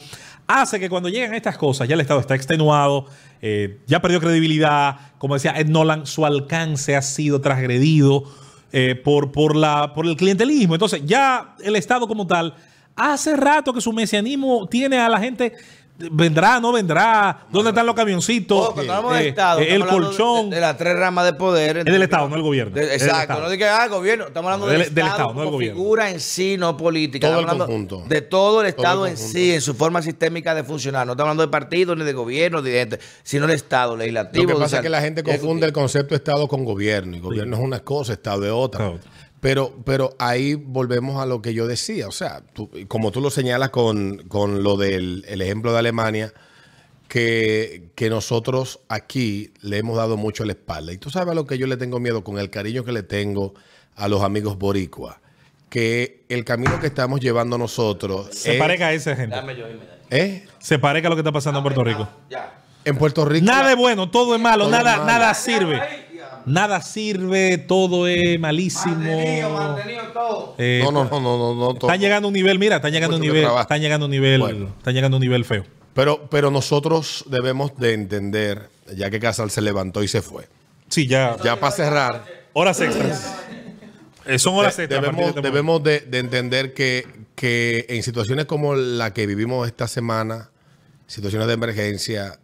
[0.48, 3.06] hace que cuando llegan estas cosas, ya el Estado está extenuado,
[3.40, 8.24] eh, ya perdió credibilidad, como decía Ed Nolan, su alcance ha sido transgredido
[8.72, 10.74] eh, por, por, la, por el clientelismo.
[10.74, 12.54] Entonces, ya el Estado como tal,
[12.96, 15.52] hace rato que su mesianismo tiene a la gente...
[16.12, 16.60] ¿Vendrá?
[16.60, 17.46] ¿No vendrá?
[17.50, 18.68] ¿Dónde están los camioncitos?
[18.68, 20.50] Oh, cuando hablamos de Eh, Estado, eh, el estamos colchón.
[20.50, 21.78] De, de las tres ramas de poder.
[21.78, 22.72] Es del Estado, no el gobierno.
[22.74, 25.34] De- Es del exacto, no diga ah, gobierno, estamos hablando Del- del, del Estado, Estado,
[25.34, 25.76] no del gobierno.
[25.76, 27.26] figura en sí, no política.
[27.28, 28.04] Todo Estamos el conjunto.
[28.08, 31.04] De todo el Todo Estado el en sí, en su forma sistémica de funcionar.
[31.04, 34.44] No estamos hablando de partido, ni de gobierno, ni de gente, sino el Estado legislativo.
[34.52, 37.16] Lo que pasa es que la gente confunde el concepto de Estado con gobierno.
[37.16, 38.78] Y gobierno es una cosa, Estado es otra.
[38.86, 39.00] Claro.
[39.40, 42.08] Pero, pero ahí volvemos a lo que yo decía.
[42.08, 46.32] O sea, tú- como tú lo señalas con, con lo del el ejemplo de Alemania,
[47.08, 50.92] que, que nosotros aquí le hemos dado mucho la espalda.
[50.92, 53.02] Y tú sabes a lo que yo le tengo miedo con el cariño que le
[53.02, 53.54] tengo
[53.96, 55.20] a los amigos boricua.
[55.70, 59.36] Que el camino que estamos llevando nosotros Se es- parezca a esa gente.
[59.36, 59.66] Dame yo.
[60.10, 60.46] ¿eh?
[60.58, 62.08] Se parezca a lo que está pasando en Puerto Rico.
[62.30, 62.54] Ya.
[62.84, 63.44] en Puerto Rico.
[63.44, 65.12] Nada es bueno, todo es malo, Todo nada, es malo.
[65.12, 66.07] nada sirve.
[66.48, 68.94] Nada sirve, todo es malísimo.
[68.96, 70.54] Mantenido, mantenido todo.
[70.58, 71.72] Eh, no, no, no, no, no, no.
[71.72, 74.10] Están llegando a un nivel, mira, están llegando a un nivel, están llegando a un
[74.10, 74.74] nivel, Bueno.
[74.78, 75.64] están llegando a un nivel feo.
[75.94, 80.48] Pero, pero nosotros debemos de entender, ya que Casal se levantó y se fue.
[80.88, 81.36] Sí, ya.
[81.42, 82.24] Ya para cerrar,
[82.54, 83.34] Horas extras.
[84.26, 85.34] Eh, son horas de- extras.
[85.34, 90.50] de debemos de, de entender que, que en situaciones como la que vivimos esta semana,
[91.06, 92.38] situaciones de emergencia,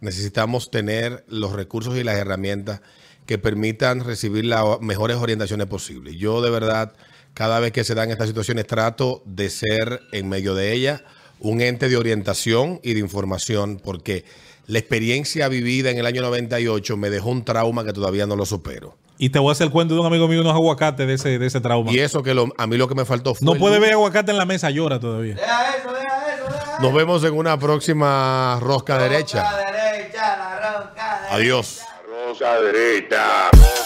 [0.00, 2.80] necesitamos tener los recursos y las herramientas
[3.26, 6.16] que permitan recibir las mejores orientaciones posibles.
[6.16, 6.92] Yo de verdad,
[7.34, 11.02] cada vez que se dan estas situaciones, trato de ser en medio de ellas
[11.40, 14.24] un ente de orientación y de información, porque
[14.66, 18.46] la experiencia vivida en el año 98 me dejó un trauma que todavía no lo
[18.46, 18.96] supero.
[19.18, 21.38] Y te voy a hacer el cuento de un amigo mío, unos aguacates de ese,
[21.38, 21.92] de ese trauma.
[21.92, 23.44] Y eso que lo- a mí lo que me faltó fue.
[23.44, 25.34] No puede ver aguacate en la mesa, llora todavía.
[25.34, 29.02] Deja eso, deja eso, deja Nos vemos en una próxima rosca eso.
[29.04, 29.42] derecha.
[29.42, 31.36] La derecha, la roca derecha.
[32.32, 32.40] Adiós.
[32.40, 33.81] Rosa derecha.